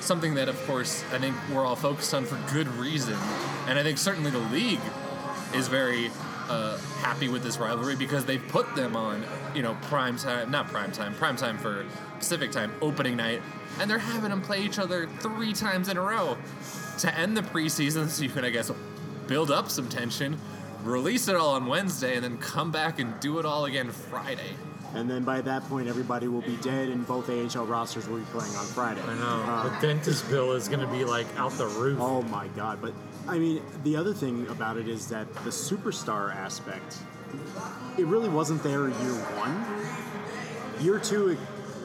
something 0.00 0.34
that, 0.34 0.48
of 0.48 0.60
course, 0.66 1.04
I 1.12 1.18
think 1.18 1.36
we're 1.52 1.64
all 1.64 1.76
focused 1.76 2.12
on 2.14 2.24
for 2.24 2.38
good 2.52 2.68
reason. 2.68 3.16
And 3.66 3.78
I 3.78 3.82
think 3.82 3.98
certainly 3.98 4.30
the 4.30 4.38
league 4.38 4.80
is 5.54 5.68
very 5.68 6.10
uh, 6.52 6.76
happy 7.00 7.28
with 7.28 7.42
this 7.42 7.56
rivalry 7.58 7.96
because 7.96 8.24
they've 8.26 8.46
put 8.48 8.74
them 8.76 8.94
on, 8.94 9.24
you 9.54 9.62
know, 9.62 9.74
prime 9.82 10.16
time, 10.16 10.50
not 10.50 10.66
prime 10.68 10.92
time, 10.92 11.14
prime 11.14 11.36
time 11.36 11.56
for 11.56 11.86
Pacific 12.18 12.52
time, 12.52 12.70
opening 12.82 13.16
night, 13.16 13.40
and 13.80 13.90
they're 13.90 13.98
having 13.98 14.30
them 14.30 14.42
play 14.42 14.60
each 14.62 14.78
other 14.78 15.08
three 15.20 15.52
times 15.54 15.88
in 15.88 15.96
a 15.96 16.00
row 16.00 16.36
to 16.98 17.18
end 17.18 17.36
the 17.36 17.42
preseason 17.42 18.06
so 18.08 18.22
you 18.22 18.28
can, 18.28 18.44
I 18.44 18.50
guess, 18.50 18.70
build 19.26 19.50
up 19.50 19.70
some 19.70 19.88
tension, 19.88 20.38
release 20.84 21.26
it 21.28 21.36
all 21.36 21.54
on 21.54 21.66
Wednesday, 21.66 22.14
and 22.16 22.22
then 22.24 22.36
come 22.38 22.70
back 22.70 22.98
and 23.00 23.18
do 23.20 23.38
it 23.38 23.46
all 23.46 23.64
again 23.64 23.90
Friday. 23.90 24.50
And 24.94 25.08
then 25.08 25.24
by 25.24 25.40
that 25.40 25.62
point, 25.70 25.88
everybody 25.88 26.28
will 26.28 26.42
be 26.42 26.56
dead, 26.56 26.90
and 26.90 27.06
both 27.06 27.30
AHL 27.30 27.64
rosters 27.64 28.06
will 28.06 28.18
be 28.18 28.24
playing 28.26 28.54
on 28.56 28.66
Friday. 28.66 29.00
I 29.00 29.14
know 29.14 29.42
Uh, 29.50 29.80
the 29.80 29.86
dentist 29.86 30.28
bill 30.28 30.52
is 30.52 30.68
going 30.68 30.80
to 30.80 30.86
be 30.86 31.06
like 31.06 31.26
out 31.38 31.52
the 31.52 31.66
roof. 31.66 31.98
Oh 31.98 32.20
my 32.24 32.46
god! 32.48 32.78
But 32.82 32.92
I 33.28 33.38
mean, 33.38 33.62
the 33.84 33.96
other 33.96 34.12
thing 34.12 34.46
about 34.48 34.76
it 34.76 34.88
is 34.88 35.08
that 35.08 35.32
the 35.44 35.50
superstar 35.50 36.34
aspect, 36.34 36.98
it 37.96 38.06
really 38.06 38.28
wasn't 38.28 38.62
there 38.62 38.88
year 38.88 39.14
one. 39.38 40.84
Year 40.84 40.98
two, 40.98 41.28
it- 41.30 41.38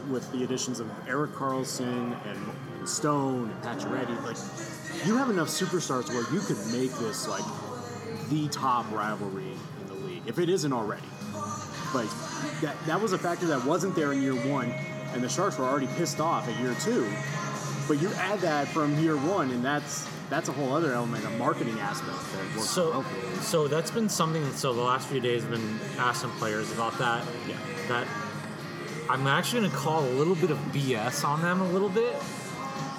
with 0.10 0.32
the 0.32 0.44
additions 0.46 0.80
of 0.80 0.90
Erik 1.06 1.34
Karlsson 1.34 2.16
and 2.26 2.88
Stone 2.88 3.52
and 3.52 3.62
Pacioretty, 3.62 4.24
like 4.24 4.38
you 5.06 5.18
have 5.18 5.30
enough 5.30 5.50
superstars 5.50 6.08
where 6.08 6.24
you 6.34 6.40
could 6.40 6.58
make 6.72 6.94
this 6.98 7.28
like 7.28 7.44
the 8.30 8.48
top 8.48 8.90
rivalry 8.94 9.52
in 9.82 9.88
the 9.88 9.94
league 10.08 10.24
if 10.26 10.40
it 10.40 10.48
isn't 10.48 10.72
already. 10.72 11.04
Like 11.94 12.08
that, 12.62 12.78
that 12.86 13.02
was 13.02 13.12
a 13.12 13.18
factor 13.18 13.48
that 13.48 13.66
wasn't 13.66 13.96
there 13.96 14.14
in 14.14 14.22
year 14.22 14.34
one, 14.34 14.72
and 15.14 15.22
the 15.22 15.28
Sharks 15.28 15.58
were 15.58 15.66
already 15.66 15.88
pissed 15.98 16.22
off 16.22 16.48
at 16.48 16.58
year 16.62 16.74
two. 16.82 17.06
But 17.90 18.02
you 18.02 18.10
add 18.14 18.40
that 18.40 18.70
from 18.70 18.98
year 19.00 19.18
one, 19.18 19.52
and 19.52 19.64
that's 19.64 20.08
that's 20.30 20.50
a 20.50 20.52
whole 20.52 20.74
other 20.74 20.94
element, 20.94 21.26
a 21.26 21.30
marketing 21.32 21.80
aspect 21.80 22.18
that 22.56 22.62
So, 22.62 22.90
well 22.92 23.02
for 23.04 23.16
you. 23.36 23.42
so 23.42 23.68
that's 23.68 23.92
been 23.92 24.10
something. 24.10 24.44
that- 24.44 24.58
So 24.58 24.74
the 24.74 24.82
last 24.82 25.08
few 25.08 25.20
days, 25.20 25.44
I've 25.46 25.52
been 25.52 25.80
asking 25.98 26.32
players 26.32 26.72
about 26.72 26.98
that. 27.00 27.24
Yeah. 27.48 27.56
That 27.88 28.08
I'm 29.10 29.26
actually 29.28 29.62
going 29.62 29.72
to 29.72 29.78
call 29.78 30.04
a 30.04 30.12
little 30.12 30.36
bit 30.36 30.52
of 30.52 30.58
BS 30.74 31.24
on 31.24 31.42
them 31.42 31.62
a 31.62 31.70
little 31.70 31.88
bit. 31.90 32.14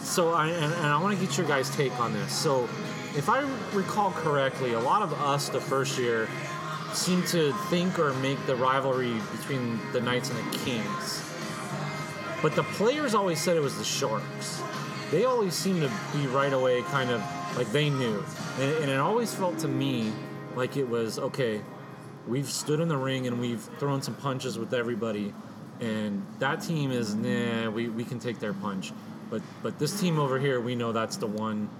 So, 0.02 0.32
I, 0.32 0.46
and, 0.46 0.72
and 0.72 0.86
I 0.86 0.98
want 1.02 1.18
to 1.18 1.22
get 1.26 1.36
your 1.36 1.46
guys' 1.46 1.68
take 1.68 1.98
on 2.00 2.14
this. 2.14 2.32
So, 2.32 2.64
if 3.14 3.28
I 3.28 3.40
recall 3.74 4.12
correctly, 4.12 4.72
a 4.72 4.80
lot 4.80 5.02
of 5.02 5.12
us 5.20 5.50
the 5.50 5.60
first 5.60 5.98
year 5.98 6.26
seemed 6.94 7.26
to 7.26 7.52
think 7.68 7.98
or 7.98 8.14
make 8.14 8.38
the 8.46 8.56
rivalry 8.56 9.20
between 9.36 9.78
the 9.92 10.00
Knights 10.00 10.30
and 10.30 10.38
the 10.50 10.58
Kings. 10.60 11.22
But 12.40 12.54
the 12.54 12.62
players 12.62 13.14
always 13.14 13.38
said 13.38 13.56
it 13.58 13.60
was 13.60 13.76
the 13.76 13.84
Sharks. 13.84 14.62
They 15.10 15.24
always 15.24 15.54
seemed 15.54 15.82
to 15.82 15.90
be 16.16 16.26
right 16.26 16.52
away 16.52 16.82
kind 16.82 17.10
of 17.10 17.22
like 17.56 17.70
they 17.72 17.90
knew. 17.90 18.24
And, 18.58 18.70
and 18.82 18.90
it 18.90 18.98
always 18.98 19.34
felt 19.34 19.58
to 19.60 19.68
me 19.68 20.12
like 20.54 20.76
it 20.76 20.88
was 20.88 21.18
okay, 21.18 21.62
we've 22.26 22.48
stood 22.50 22.80
in 22.80 22.88
the 22.88 22.96
ring 22.96 23.26
and 23.26 23.40
we've 23.40 23.62
thrown 23.78 24.02
some 24.02 24.14
punches 24.14 24.58
with 24.58 24.74
everybody, 24.74 25.32
and 25.80 26.26
that 26.38 26.62
team 26.62 26.90
is 26.90 27.14
nah. 27.14 27.70
We, 27.70 27.88
we 27.88 28.04
can 28.04 28.18
take 28.18 28.38
their 28.38 28.52
punch, 28.52 28.92
but 29.30 29.42
but 29.62 29.78
this 29.78 29.98
team 30.00 30.18
over 30.18 30.38
here, 30.38 30.60
we 30.60 30.74
know 30.74 30.92
that's 30.92 31.16
the 31.16 31.26
one 31.26 31.70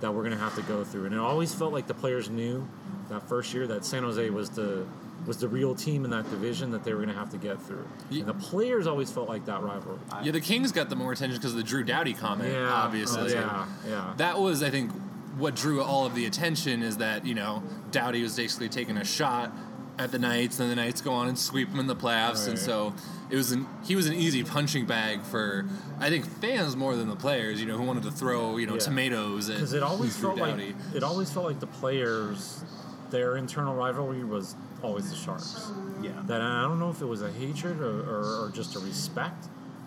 that 0.00 0.12
we're 0.12 0.24
gonna 0.24 0.36
have 0.36 0.56
to 0.56 0.62
go 0.62 0.82
through. 0.82 1.06
And 1.06 1.14
it 1.14 1.20
always 1.20 1.54
felt 1.54 1.72
like 1.72 1.86
the 1.86 1.94
players 1.94 2.28
knew 2.28 2.66
that 3.08 3.28
first 3.28 3.54
year 3.54 3.66
that 3.68 3.84
San 3.84 4.02
Jose 4.02 4.30
was 4.30 4.50
the 4.50 4.84
was 5.26 5.36
the 5.38 5.48
real 5.48 5.74
team 5.74 6.04
in 6.04 6.10
that 6.10 6.28
division 6.30 6.70
that 6.72 6.82
they 6.84 6.92
were 6.94 7.00
gonna 7.00 7.12
have 7.18 7.30
to 7.30 7.36
get 7.38 7.60
through. 7.62 7.86
Ye- 8.10 8.20
And 8.20 8.28
the 8.28 8.34
players 8.34 8.86
always 8.86 9.10
felt 9.10 9.28
like 9.28 9.44
that 9.46 9.62
rivalry. 9.62 9.98
Yeah, 10.22 10.32
the 10.32 10.40
Kings 10.40 10.72
got 10.72 10.88
the 10.90 10.96
more 10.96 11.12
attention 11.12 11.36
because 11.38 11.52
of 11.52 11.58
the 11.58 11.62
Drew 11.62 11.84
Doughty 11.84 12.12
comment, 12.14 12.52
yeah, 12.52 12.68
oh, 12.70 12.74
obviously. 12.74 13.32
Yeah, 13.32 13.66
yeah. 13.88 14.14
That 14.16 14.40
was, 14.40 14.62
I 14.62 14.70
think, 14.70 14.90
what 15.38 15.54
drew 15.54 15.80
all 15.82 16.04
of 16.06 16.14
the 16.14 16.26
attention 16.26 16.82
is 16.82 16.96
that, 16.98 17.24
you 17.24 17.34
know, 17.34 17.62
Doughty 17.92 18.22
was 18.22 18.36
basically 18.36 18.68
taking 18.68 18.96
a 18.96 19.04
shot 19.04 19.52
at 19.98 20.10
the 20.10 20.18
Knights, 20.18 20.58
and 20.58 20.70
the 20.70 20.74
Knights 20.76 21.00
go 21.00 21.12
on 21.12 21.28
and 21.28 21.38
sweep 21.38 21.70
them 21.70 21.78
in 21.78 21.86
the 21.86 21.94
playoffs, 21.96 22.48
and 22.48 22.58
so 22.58 22.92
it 23.30 23.36
was 23.36 23.52
an 23.52 23.66
he 23.84 23.94
was 23.94 24.06
an 24.06 24.14
easy 24.14 24.42
punching 24.42 24.86
bag 24.86 25.22
for 25.22 25.66
I 26.00 26.08
think 26.08 26.26
fans 26.40 26.76
more 26.76 26.96
than 26.96 27.08
the 27.08 27.16
players, 27.16 27.60
you 27.60 27.66
know, 27.66 27.76
who 27.76 27.84
wanted 27.84 28.02
to 28.04 28.10
throw 28.10 28.56
you 28.56 28.66
know 28.66 28.74
Yeah. 28.74 28.78
tomatoes 28.80 29.48
at 29.50 29.56
because 29.56 29.74
it 29.74 29.82
always 29.82 30.16
felt 30.22 30.38
like 30.38 30.58
it 30.94 31.02
always 31.02 31.30
felt 31.30 31.44
like 31.46 31.60
the 31.60 31.66
players, 31.66 32.64
their 33.12 33.36
internal 33.36 33.74
rivalry 33.74 34.24
was 34.24 34.56
always 34.82 35.08
the 35.10 35.16
Sharks. 35.16 35.70
Yeah. 36.02 36.10
That 36.26 36.40
I 36.40 36.62
don't 36.62 36.80
know 36.80 36.90
if 36.90 37.00
it 37.00 37.06
was 37.06 37.22
a 37.22 37.30
hatred 37.30 37.80
or, 37.80 38.00
or, 38.00 38.46
or 38.46 38.50
just 38.52 38.74
a 38.74 38.80
respect 38.80 39.46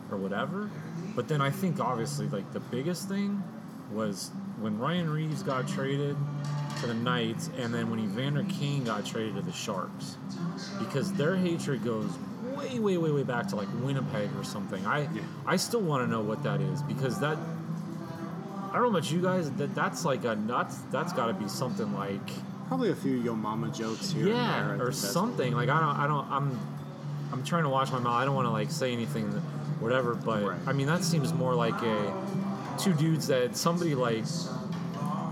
or 0.10 0.18
whatever, 0.18 0.70
but 1.16 1.28
then 1.28 1.42
I 1.42 1.50
think 1.50 1.82
obviously 1.82 2.28
like 2.28 2.54
the 2.54 2.62
biggest 2.62 3.10
thing 3.10 3.44
was 3.92 4.32
when 4.60 4.80
Ryan 4.80 5.10
Reaves 5.10 5.44
got 5.44 5.68
traded 5.68 6.16
to 6.80 6.88
the 6.88 6.94
Knights, 6.94 7.50
and 7.58 7.74
then 7.74 7.90
when 7.90 8.00
Evander 8.00 8.46
Kane 8.50 8.84
got 8.84 9.06
traded 9.06 9.36
to 9.36 9.42
the 9.42 9.52
Sharks, 9.52 10.18
because 10.80 11.12
their 11.14 11.36
hatred 11.36 11.84
goes 11.84 12.10
way, 12.56 12.80
way, 12.80 12.98
way, 12.98 13.12
way 13.12 13.24
back 13.24 13.48
to 13.48 13.56
like 13.56 13.68
Winnipeg 13.82 14.30
or 14.38 14.44
something. 14.44 14.86
I 14.86 15.10
I 15.46 15.56
still 15.58 15.82
want 15.82 16.04
to 16.04 16.08
know 16.10 16.22
what 16.22 16.44
that 16.44 16.62
is 16.62 16.82
because 16.84 17.20
that 17.20 17.38
I 18.70 18.74
don't 18.74 18.84
know 18.84 18.98
about 18.98 19.12
you 19.12 19.22
guys. 19.22 19.52
That 19.52 19.74
that's 19.74 20.06
like 20.06 20.26
a 20.26 20.36
nuts. 20.36 20.78
That's 20.92 21.14
got 21.14 21.28
to 21.28 21.34
be 21.34 21.48
something 21.48 21.94
like 21.94 22.30
Probably 22.68 22.90
a 22.90 22.96
few 22.96 23.18
Yo 23.18 23.36
Mama 23.36 23.70
jokes 23.70 24.12
here 24.12 24.28
and 24.28 24.36
there. 24.36 24.78
Yeah 24.78 24.84
or 24.84 24.92
something. 24.92 25.54
Like 25.54 25.70
I 25.70 25.80
don't 25.80 25.96
I 25.98 26.08
don't 26.08 26.30
I'm 26.32 26.60
I'm 27.32 27.44
trying 27.44 27.64
to 27.64 27.70
watch 27.70 27.92
my 27.92 28.00
mouth. 28.00 28.14
I 28.14 28.26
don't 28.26 28.36
want 28.36 28.48
to 28.48 28.52
like 28.52 28.72
say 28.72 28.92
anything, 28.92 29.32
that- 29.34 29.42
whatever. 29.80 30.16
But 30.16 30.44
Right. 30.44 30.60
I 30.68 30.74
mean 30.74 30.88
that 30.88 31.04
seems 31.04 31.34
more 31.34 31.54
like 31.54 31.80
a 31.82 32.14
two 32.80 32.94
dudes 32.94 33.28
that 33.28 33.56
somebody 33.56 33.94
like 33.96 34.26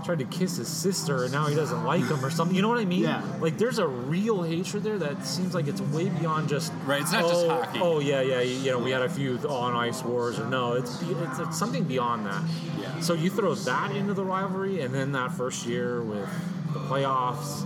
tried 0.04 0.18
to 0.18 0.24
kiss 0.26 0.58
his 0.58 0.68
sister 0.68 1.24
and 1.24 1.32
now 1.32 1.46
he 1.46 1.54
doesn't 1.54 1.82
like 1.84 2.06
him 2.06 2.22
or 2.22 2.28
something. 2.30 2.54
You 2.54 2.60
know 2.60 2.68
what 2.68 2.78
I 2.78 2.84
mean? 2.84 3.02
Yeah. 3.04 3.22
Like 3.40 3.56
there's 3.58 3.78
a 3.78 3.86
real 3.88 4.42
hatred 4.42 4.82
there 4.84 4.98
that 4.98 5.26
seems 5.26 5.54
like 5.54 5.66
it's 5.66 5.80
way 5.80 6.10
beyond 6.10 6.48
just 6.50 6.72
Right, 6.84 7.00
it's 7.00 7.10
not 7.12 7.22
just 7.22 7.46
oh, 7.46 7.48
hockey. 7.48 7.78
Oh 7.82 8.00
yeah, 8.00 8.20
yeah. 8.20 8.40
You 8.42 8.70
know 8.72 8.78
we 8.78 8.90
had 8.90 9.02
a 9.02 9.08
few 9.08 9.38
on 9.48 9.74
ice 9.74 10.04
wars 10.04 10.38
or 10.38 10.46
no. 10.46 10.74
It's 10.74 11.00
it's, 11.02 11.38
it's 11.40 11.58
something 11.58 11.84
beyond 11.84 12.26
that. 12.26 12.42
Yeah. 12.80 13.00
So 13.00 13.14
you 13.14 13.30
throw 13.30 13.54
that 13.54 13.96
into 13.96 14.12
the 14.14 14.24
rivalry, 14.24 14.82
and 14.82 14.94
then 14.94 15.12
that 15.12 15.32
first 15.32 15.66
year 15.66 16.02
with 16.02 16.28
the 16.74 16.80
playoffs, 16.80 17.64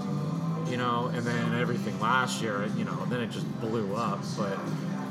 you 0.70 0.76
know, 0.76 1.10
and 1.12 1.26
then 1.26 1.58
everything 1.58 1.98
last 2.00 2.40
year, 2.42 2.68
you 2.76 2.84
know, 2.84 3.04
then 3.06 3.20
it 3.20 3.30
just 3.30 3.46
blew 3.60 3.94
up. 3.96 4.20
But 4.36 4.58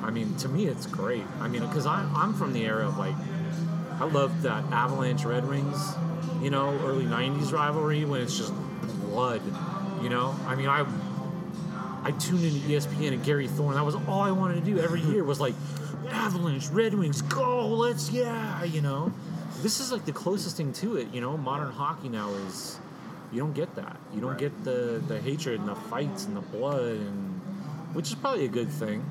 I 0.04 0.12
mean, 0.12 0.36
to 0.38 0.48
me, 0.48 0.68
it's 0.68 0.86
great. 0.86 1.24
I 1.42 1.48
mean, 1.48 1.62
because 1.62 1.86
I'm 1.86 2.34
from 2.34 2.54
the 2.54 2.66
era 2.66 2.88
of 2.88 2.98
like, 2.98 3.16
I 4.00 4.06
love 4.06 4.44
that 4.44 4.64
Avalanche 4.72 5.26
Red 5.26 5.48
Wings, 5.48 5.94
you 6.42 6.52
know, 6.52 6.80
early 6.86 7.06
'90s 7.06 7.52
rivalry 7.52 8.06
when 8.06 8.22
it's 8.22 8.38
just 8.38 8.54
blood. 9.02 9.42
You 10.02 10.10
know, 10.10 10.36
I 10.46 10.56
mean, 10.56 10.68
I 10.68 10.86
I 12.04 12.12
tuned 12.12 12.44
into 12.44 12.60
ESPN 12.60 13.14
and 13.14 13.24
Gary 13.24 13.48
Thorne. 13.48 13.76
That 13.76 13.84
was 13.84 13.96
all 13.96 14.22
I 14.22 14.32
wanted 14.32 14.64
to 14.64 14.72
do 14.72 14.80
every 14.80 15.02
year 15.02 15.24
was 15.24 15.40
like 15.40 15.56
Avalanche, 16.12 16.68
Red 16.70 16.94
Wings, 16.94 17.22
go, 17.24 17.68
let's 17.68 18.12
yeah, 18.12 18.64
you 18.64 18.82
know. 18.82 19.12
This 19.62 19.80
is 19.80 19.92
like 19.92 20.06
the 20.06 20.12
closest 20.12 20.56
thing 20.58 20.72
to 20.74 20.98
it, 20.98 21.08
you 21.14 21.20
know. 21.20 21.36
Modern 21.36 21.72
hockey 21.72 22.10
now 22.10 22.30
is 22.30 22.80
you 23.38 23.44
don't 23.44 23.54
get 23.54 23.76
that. 23.76 23.98
You 24.16 24.20
don't 24.22 24.32
Right. 24.32 24.40
get 24.40 24.64
the 24.64 25.00
the 25.08 25.22
hatred 25.22 25.60
and 25.60 25.70
the 25.70 25.76
fights 25.76 26.26
and 26.26 26.36
the 26.36 26.42
blood 26.42 26.82
and 27.08 27.40
which 27.94 28.10
is 28.10 28.16
probably 28.16 28.46
a 28.46 28.50
good 28.50 28.70
thing. 28.70 29.06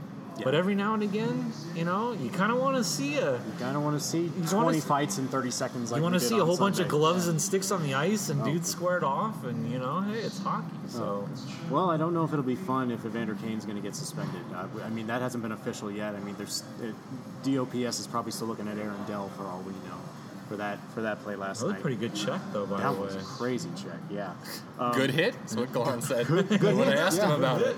But 0.44 0.54
every 0.54 0.74
now 0.74 0.92
and 0.92 1.02
again, 1.02 1.50
you 1.74 1.84
know, 1.86 2.12
you 2.12 2.28
kind 2.28 2.52
of 2.52 2.58
want 2.58 2.76
to 2.76 2.84
see 2.84 3.16
a 3.16 3.32
You 3.36 3.52
kind 3.58 3.74
of 3.74 3.82
want 3.82 3.98
to 3.98 4.04
see 4.04 4.26
wanna 4.28 4.50
20 4.50 4.78
s- 4.78 4.84
fights 4.84 5.16
in 5.16 5.28
30 5.28 5.50
seconds. 5.50 5.90
Like 5.90 5.98
you 6.00 6.02
want 6.02 6.12
to 6.14 6.20
see 6.20 6.38
a 6.38 6.44
whole 6.44 6.58
bunch 6.58 6.78
of 6.78 6.88
gloves 6.88 7.24
Yeah. 7.24 7.30
and 7.30 7.40
sticks 7.40 7.70
on 7.70 7.82
the 7.82 7.94
ice 7.94 8.28
and 8.28 8.42
Oh. 8.42 8.44
dudes 8.44 8.68
squared 8.68 9.02
off 9.02 9.44
and 9.44 9.70
you 9.72 9.78
know, 9.78 10.02
hey, 10.02 10.18
it's 10.18 10.38
hockey. 10.42 10.66
So 10.88 11.26
Well, 11.70 11.88
I 11.90 11.96
don't 11.96 12.12
know 12.12 12.24
if 12.24 12.32
it'll 12.34 12.44
be 12.44 12.54
fun 12.72 12.90
if 12.90 13.06
Evander 13.06 13.34
Kane's 13.36 13.64
going 13.64 13.76
to 13.78 13.82
get 13.82 13.94
suspended. 13.96 14.42
Uh, 14.54 14.66
I 14.84 14.90
mean, 14.90 15.06
that 15.06 15.22
hasn't 15.22 15.42
been 15.42 15.52
official 15.52 15.90
yet. 15.90 16.14
I 16.14 16.20
mean, 16.20 16.34
there's 16.36 16.64
it, 16.82 16.94
DOPS 17.44 18.00
is 18.00 18.06
probably 18.06 18.32
still 18.32 18.48
looking 18.48 18.68
at 18.68 18.76
Aaron 18.76 19.04
Dell 19.06 19.30
for 19.38 19.44
all 19.44 19.62
we 19.66 19.72
know 19.88 20.00
for 20.48 20.56
that 20.56 20.78
for 20.92 21.02
that 21.02 21.20
play 21.22 21.34
last 21.36 21.60
that 21.60 21.66
was 21.66 21.70
a 21.70 21.74
night. 21.74 21.82
pretty 21.82 21.96
good 21.96 22.14
check 22.14 22.40
though, 22.52 22.66
by 22.66 22.78
that 22.78 22.92
the 22.94 23.00
way. 23.00 23.06
was 23.06 23.16
a 23.16 23.20
crazy 23.20 23.70
check. 23.76 23.98
Yeah. 24.10 24.32
Um, 24.78 24.92
Good 24.94 25.10
hit. 25.10 25.34
That's 25.40 25.56
what 25.56 25.72
Gallant 25.72 26.04
said 26.04 26.26
good 26.26 26.48
when 26.62 26.88
I 26.88 26.92
hit, 26.92 26.98
asked 26.98 27.20
him 27.20 27.30
about 27.30 27.62
it. 27.62 27.76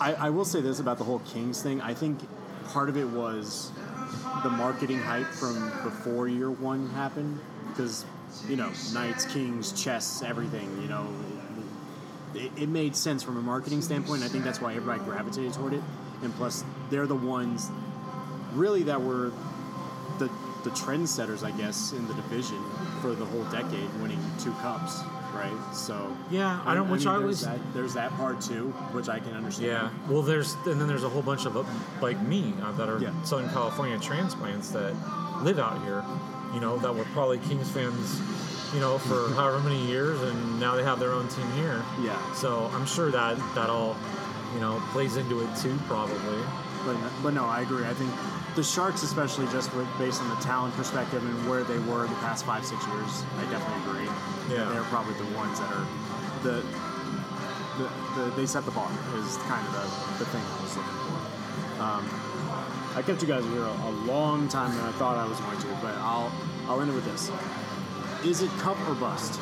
I, 0.00 0.14
I 0.14 0.30
will 0.30 0.44
say 0.44 0.60
this 0.60 0.78
about 0.80 0.98
the 0.98 1.04
whole 1.04 1.18
Kings 1.20 1.62
thing. 1.62 1.80
I 1.80 1.92
think 1.94 2.20
part 2.68 2.88
of 2.88 2.96
it 2.96 3.08
was 3.08 3.72
the 4.42 4.50
marketing 4.50 4.98
hype 4.98 5.26
from 5.26 5.70
before 5.82 6.28
year 6.28 6.50
one 6.50 6.88
happened 6.90 7.40
because 7.68 8.04
you 8.48 8.56
know 8.56 8.70
Knights, 8.92 9.26
Kings, 9.26 9.72
chess, 9.72 10.22
everything. 10.22 10.80
You 10.80 10.88
know, 10.88 11.06
it, 12.34 12.52
it 12.56 12.68
made 12.68 12.94
sense 12.94 13.22
from 13.22 13.36
a 13.36 13.42
marketing 13.42 13.82
standpoint. 13.82 14.22
I 14.22 14.28
think 14.28 14.44
that's 14.44 14.60
why 14.60 14.74
everybody 14.74 15.00
gravitated 15.00 15.52
toward 15.54 15.72
it. 15.72 15.82
And 16.22 16.32
plus, 16.34 16.64
they're 16.90 17.06
the 17.06 17.14
ones 17.16 17.68
really 18.52 18.84
that 18.84 19.00
were 19.00 19.32
the 20.64 20.70
trendsetters, 20.70 21.42
I 21.44 21.50
guess, 21.52 21.92
in 21.92 22.06
the 22.08 22.14
division 22.14 22.62
for 23.00 23.14
the 23.14 23.24
whole 23.24 23.44
decade, 23.44 23.88
winning 24.00 24.20
two 24.40 24.52
cups. 24.54 25.00
Right. 25.34 25.52
So 25.74 26.10
Yeah, 26.30 26.60
I 26.66 26.74
don't- 26.74 26.88
which 26.90 27.06
I 27.06 27.12
there's 27.12 27.22
always- 27.22 27.40
that, 27.42 27.58
there's 27.74 27.94
that 27.94 28.16
part 28.16 28.40
too, 28.40 28.72
which 28.92 29.08
I 29.08 29.20
can 29.20 29.34
understand. 29.34 29.68
Yeah. 29.68 29.88
Well, 30.08 30.22
there's 30.22 30.56
and 30.66 30.80
then 30.80 30.88
there's 30.88 31.04
a 31.04 31.08
whole 31.08 31.22
bunch 31.22 31.44
of 31.46 31.56
uh, 31.56 31.64
like 32.00 32.20
me 32.22 32.54
uh, 32.62 32.72
that 32.72 32.88
are 32.88 32.98
Yeah. 32.98 33.10
Southern 33.24 33.48
California 33.50 33.98
transplants 33.98 34.70
that 34.70 34.94
live 35.42 35.58
out 35.58 35.80
here. 35.84 36.02
You 36.54 36.60
know, 36.60 36.78
that 36.78 36.94
were 36.94 37.04
probably 37.12 37.38
Kings 37.38 37.68
fans. 37.70 38.20
You 38.74 38.80
know, 38.80 38.98
for 38.98 39.28
however 39.34 39.60
many 39.60 39.86
years, 39.86 40.20
and 40.22 40.58
now 40.60 40.74
they 40.76 40.82
have 40.82 40.98
their 40.98 41.12
own 41.12 41.28
team 41.28 41.50
here. 41.52 41.82
Yeah. 42.02 42.16
So 42.34 42.70
I'm 42.74 42.86
sure 42.86 43.10
that 43.10 43.36
that 43.54 43.70
all, 43.70 43.96
you 44.54 44.60
know, 44.60 44.82
plays 44.92 45.16
into 45.16 45.40
it 45.40 45.48
too, 45.56 45.78
probably. 45.86 46.42
But, 46.84 46.96
but 47.22 47.34
no, 47.34 47.44
I 47.44 47.62
agree. 47.62 47.84
I 47.84 47.94
think 47.94 48.10
the 48.54 48.62
Sharks, 48.62 49.02
especially 49.02 49.46
just 49.46 49.74
with, 49.74 49.88
based 49.98 50.20
on 50.20 50.28
the 50.30 50.36
talent 50.36 50.74
perspective 50.74 51.24
and 51.24 51.48
where 51.48 51.64
they 51.64 51.78
were 51.80 52.06
the 52.06 52.14
past 52.16 52.44
five, 52.44 52.64
six 52.64 52.86
years, 52.86 53.24
I 53.38 53.42
definitely 53.50 53.90
agree. 53.90 54.10
Yeah. 54.54 54.68
They're 54.70 54.82
probably 54.84 55.14
the 55.14 55.36
ones 55.36 55.60
that 55.60 55.70
are 55.72 55.86
the, 56.42 56.62
the, 57.78 57.90
the 58.16 58.30
they 58.36 58.46
set 58.46 58.64
the 58.64 58.70
bar 58.70 58.90
is 59.16 59.36
kind 59.48 59.66
of 59.66 59.72
the, 59.72 60.24
the 60.24 60.30
thing 60.30 60.42
I 60.42 60.62
was 60.62 60.76
looking 60.76 60.92
for. 60.92 61.82
Um, 61.82 62.04
I 62.96 63.02
kept 63.02 63.22
you 63.22 63.28
guys 63.28 63.44
here 63.44 63.62
a, 63.62 63.70
a 63.70 63.92
long 64.06 64.48
time 64.48 64.74
than 64.74 64.84
I 64.84 64.92
thought 64.92 65.16
I 65.16 65.26
was 65.28 65.38
going 65.40 65.58
to, 65.58 65.66
but 65.80 65.94
I'll 65.98 66.32
I'll 66.66 66.80
end 66.80 66.90
it 66.90 66.94
with 66.94 67.04
this. 67.04 67.30
Is 68.24 68.42
it 68.42 68.50
cup 68.58 68.76
or 68.88 68.94
bust? 68.94 69.40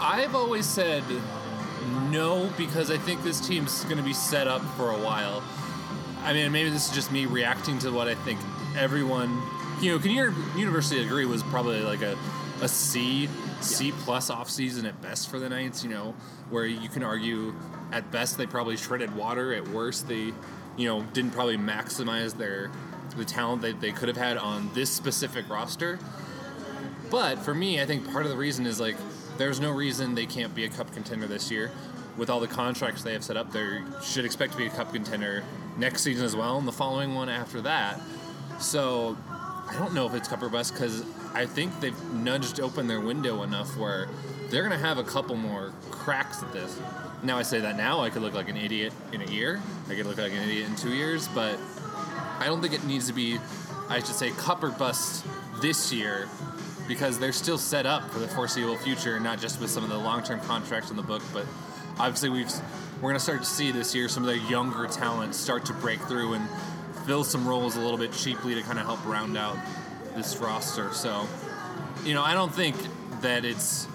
I've 0.00 0.34
always 0.34 0.66
said 0.66 1.04
no 2.10 2.50
because 2.56 2.90
I 2.90 2.98
think 2.98 3.22
this 3.22 3.46
team's 3.46 3.84
going 3.84 3.96
to 3.96 4.02
be 4.02 4.12
set 4.12 4.46
up 4.46 4.62
for 4.76 4.90
a 4.90 4.98
while. 4.98 5.42
I 6.22 6.32
mean, 6.32 6.50
maybe 6.52 6.70
this 6.70 6.88
is 6.88 6.94
just 6.94 7.12
me 7.12 7.26
reacting 7.26 7.78
to 7.80 7.90
what 7.90 8.08
I 8.08 8.14
think 8.14 8.40
everyone, 8.76 9.42
you 9.80 9.92
know, 9.92 9.98
can 9.98 10.10
your 10.10 10.32
university 10.56 11.02
agree 11.02 11.26
was 11.26 11.42
probably 11.44 11.80
like 11.80 12.02
a, 12.02 12.16
a 12.62 12.68
C, 12.68 13.28
C 13.60 13.92
plus 14.00 14.30
off 14.30 14.48
season 14.48 14.86
at 14.86 15.00
best 15.02 15.28
for 15.28 15.38
the 15.38 15.48
Knights. 15.48 15.84
You 15.84 15.90
know, 15.90 16.14
where 16.50 16.66
you 16.66 16.88
can 16.88 17.02
argue 17.02 17.54
at 17.92 18.10
best 18.10 18.38
they 18.38 18.46
probably 18.46 18.76
shredded 18.76 19.14
water. 19.14 19.52
At 19.52 19.68
worst, 19.68 20.08
they, 20.08 20.32
you 20.76 20.86
know, 20.86 21.02
didn't 21.12 21.32
probably 21.32 21.58
maximize 21.58 22.36
their 22.36 22.70
the 23.16 23.24
talent 23.24 23.62
that 23.62 23.80
they 23.80 23.92
could 23.92 24.08
have 24.08 24.16
had 24.16 24.36
on 24.36 24.70
this 24.74 24.90
specific 24.90 25.48
roster. 25.48 25.98
But 27.10 27.38
for 27.38 27.54
me, 27.54 27.80
I 27.80 27.86
think 27.86 28.10
part 28.10 28.24
of 28.24 28.30
the 28.30 28.36
reason 28.36 28.66
is 28.66 28.80
like 28.80 28.96
there's 29.38 29.60
no 29.60 29.70
reason 29.70 30.14
they 30.14 30.26
can't 30.26 30.54
be 30.54 30.64
a 30.64 30.68
cup 30.68 30.92
contender 30.92 31.26
this 31.26 31.50
year. 31.50 31.70
With 32.16 32.30
all 32.30 32.38
the 32.38 32.46
contracts 32.46 33.02
they 33.02 33.12
have 33.12 33.24
set 33.24 33.36
up, 33.36 33.52
they 33.52 33.80
should 34.02 34.24
expect 34.24 34.52
to 34.52 34.58
be 34.58 34.66
a 34.66 34.70
cup 34.70 34.92
contender 34.92 35.42
next 35.76 36.02
season 36.02 36.24
as 36.24 36.36
well, 36.36 36.58
and 36.58 36.68
the 36.68 36.72
following 36.72 37.14
one 37.14 37.28
after 37.28 37.60
that. 37.62 38.00
So 38.60 39.16
I 39.68 39.76
don't 39.78 39.94
know 39.94 40.06
if 40.06 40.14
it's 40.14 40.28
cup 40.28 40.42
or 40.42 40.48
bust 40.48 40.74
because 40.74 41.04
I 41.34 41.46
think 41.46 41.80
they've 41.80 42.00
nudged 42.12 42.60
open 42.60 42.86
their 42.86 43.00
window 43.00 43.42
enough 43.42 43.76
where 43.76 44.08
they're 44.50 44.62
going 44.62 44.78
to 44.78 44.86
have 44.86 44.98
a 44.98 45.04
couple 45.04 45.34
more 45.34 45.72
cracks 45.90 46.42
at 46.42 46.52
this. 46.52 46.80
Now 47.24 47.38
I 47.38 47.42
say 47.42 47.60
that 47.60 47.76
now, 47.76 48.00
I 48.00 48.10
could 48.10 48.22
look 48.22 48.34
like 48.34 48.48
an 48.48 48.56
idiot 48.56 48.92
in 49.12 49.22
a 49.22 49.26
year. 49.26 49.60
I 49.88 49.94
could 49.94 50.06
look 50.06 50.18
like 50.18 50.32
an 50.32 50.38
idiot 50.38 50.68
in 50.68 50.76
two 50.76 50.94
years, 50.94 51.26
but 51.28 51.58
I 52.38 52.46
don't 52.46 52.60
think 52.60 52.74
it 52.74 52.84
needs 52.84 53.08
to 53.08 53.12
be, 53.12 53.38
I 53.88 53.96
should 53.96 54.14
say, 54.14 54.30
cup 54.30 54.62
or 54.62 54.70
bust 54.70 55.24
this 55.60 55.92
year 55.92 56.28
because 56.86 57.18
they're 57.18 57.32
still 57.32 57.58
set 57.58 57.86
up 57.86 58.10
for 58.10 58.18
the 58.18 58.28
foreseeable 58.28 58.76
future, 58.76 59.18
not 59.18 59.40
just 59.40 59.60
with 59.60 59.70
some 59.70 59.84
of 59.84 59.90
the 59.90 59.98
long 59.98 60.22
term 60.22 60.40
contracts 60.40 60.90
in 60.90 60.96
the 60.96 61.02
book, 61.02 61.22
but 61.32 61.46
obviously 61.98 62.28
we've 62.28 62.50
we're 62.96 63.10
going 63.10 63.14
to 63.14 63.20
start 63.20 63.40
to 63.40 63.48
see 63.48 63.70
this 63.70 63.94
year 63.94 64.08
some 64.08 64.22
of 64.22 64.28
the 64.28 64.38
younger 64.48 64.86
talent 64.86 65.34
start 65.34 65.66
to 65.66 65.72
break 65.74 66.00
through 66.02 66.34
and 66.34 66.48
fill 67.06 67.24
some 67.24 67.46
roles 67.46 67.76
a 67.76 67.80
little 67.80 67.98
bit 67.98 68.12
cheaply 68.12 68.54
to 68.54 68.62
kind 68.62 68.78
of 68.78 68.86
help 68.86 69.04
round 69.04 69.36
out 69.36 69.58
this 70.14 70.36
roster. 70.38 70.92
So, 70.92 71.26
you 72.04 72.14
know, 72.14 72.22
I 72.22 72.32
don't 72.32 72.54
think 72.54 72.76
that 73.20 73.44
it's 73.44 73.86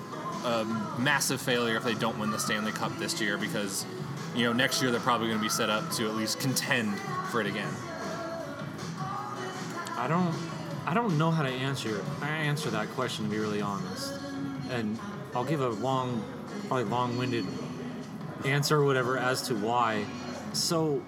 a 0.46 0.66
massive 0.98 1.42
failure 1.42 1.76
if 1.78 1.84
they 1.84 1.96
don't 1.96 2.20
win 2.20 2.30
the 2.30 2.38
Stanley 2.38 2.72
Cup 2.72 2.96
this 3.00 3.20
year 3.20 3.38
because, 3.38 3.86
you 4.36 4.44
know, 4.44 4.54
next 4.54 4.82
year 4.82 4.92
they're 4.92 5.00
probably 5.00 5.28
going 5.28 5.40
to 5.40 5.44
be 5.44 5.50
set 5.50 5.70
up 5.70 5.90
to 5.94 6.08
at 6.08 6.16
least 6.16 6.40
contend 6.40 6.98
for 7.32 7.42
it 7.42 7.48
again. 7.48 7.74
I 9.98 10.08
don't 10.08 10.36
I 10.90 10.96
don't 10.96 11.20
know 11.20 11.30
how 11.30 11.44
to 11.44 11.50
answer 11.50 12.04
I 12.20 12.30
answer 12.30 12.72
that 12.72 12.90
question 12.90 13.26
to 13.26 13.30
be 13.30 13.38
really 13.38 13.62
honest. 13.62 14.12
And 14.72 14.98
I'll 15.36 15.44
give 15.44 15.62
a 15.62 15.70
long 15.70 16.24
probably 16.68 16.86
long-winded 16.86 17.46
answer 18.44 18.78
or 18.78 18.86
whatever 18.86 19.16
as 19.16 19.44
to 19.44 19.56
why. 19.56 20.04
So 20.54 21.04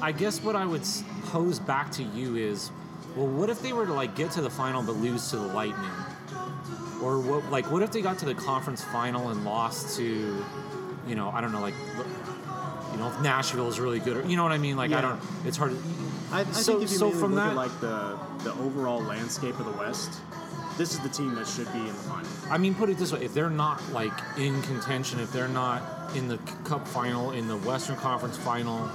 I 0.00 0.12
guess 0.12 0.42
what 0.42 0.56
I 0.56 0.64
would 0.64 0.80
pose 1.24 1.58
back 1.58 1.90
to 1.92 2.02
you 2.02 2.36
is 2.36 2.70
well 3.14 3.26
what 3.26 3.50
if 3.50 3.60
they 3.60 3.74
were 3.74 3.84
to 3.84 3.92
like 3.92 4.16
get 4.16 4.30
to 4.30 4.40
the 4.40 4.48
final 4.48 4.82
but 4.82 4.96
lose 4.96 5.28
to 5.28 5.36
the 5.36 5.46
Lightning? 5.46 5.90
Or 7.02 7.20
what 7.20 7.50
like 7.50 7.70
what 7.70 7.82
if 7.82 7.92
they 7.92 8.00
got 8.00 8.18
to 8.20 8.24
the 8.24 8.34
conference 8.34 8.82
final 8.82 9.28
and 9.28 9.44
lost 9.44 9.98
to 9.98 10.42
you 11.06 11.14
know, 11.14 11.28
I 11.28 11.42
don't 11.42 11.52
know 11.52 11.60
like 11.60 11.74
you 12.92 12.98
know, 12.98 13.08
if 13.08 13.20
Nashville 13.20 13.68
is 13.68 13.78
really 13.78 14.00
good 14.00 14.16
or 14.16 14.26
you 14.26 14.36
know 14.36 14.42
what 14.42 14.52
I 14.52 14.58
mean? 14.58 14.78
Like 14.78 14.92
I 14.92 15.02
don't 15.02 15.20
it's 15.44 15.58
hard 15.58 15.72
to 15.72 15.76
I, 16.32 16.40
I 16.40 16.44
So- 16.52 16.72
think 16.74 16.84
if 16.84 16.90
you 16.92 16.98
so 16.98 17.10
from 17.10 17.34
look 17.34 17.44
that- 17.44 17.50
at 17.50 17.56
like 17.56 17.80
the 17.80 18.18
the 18.44 18.52
overall 18.62 19.02
landscape 19.02 19.58
of 19.58 19.66
the 19.66 19.72
West, 19.72 20.10
this 20.78 20.92
is 20.92 21.00
the 21.00 21.08
team 21.08 21.34
that 21.36 21.46
should 21.46 21.72
be 21.72 21.80
in 21.80 21.86
the 21.86 21.92
final. 21.92 22.28
I 22.50 22.58
mean, 22.58 22.74
put 22.74 22.90
it 22.90 22.98
this 22.98 23.12
way: 23.12 23.24
if 23.24 23.32
they're 23.34 23.50
not 23.50 23.80
like 23.92 24.12
in 24.36 24.60
contention, 24.62 25.20
if 25.20 25.32
they're 25.32 25.48
not 25.48 25.82
in 26.14 26.28
the 26.28 26.38
Cup 26.64 26.86
final, 26.86 27.32
in 27.32 27.48
the 27.48 27.56
Western 27.58 27.96
Conference 27.96 28.36
final, 28.36 28.88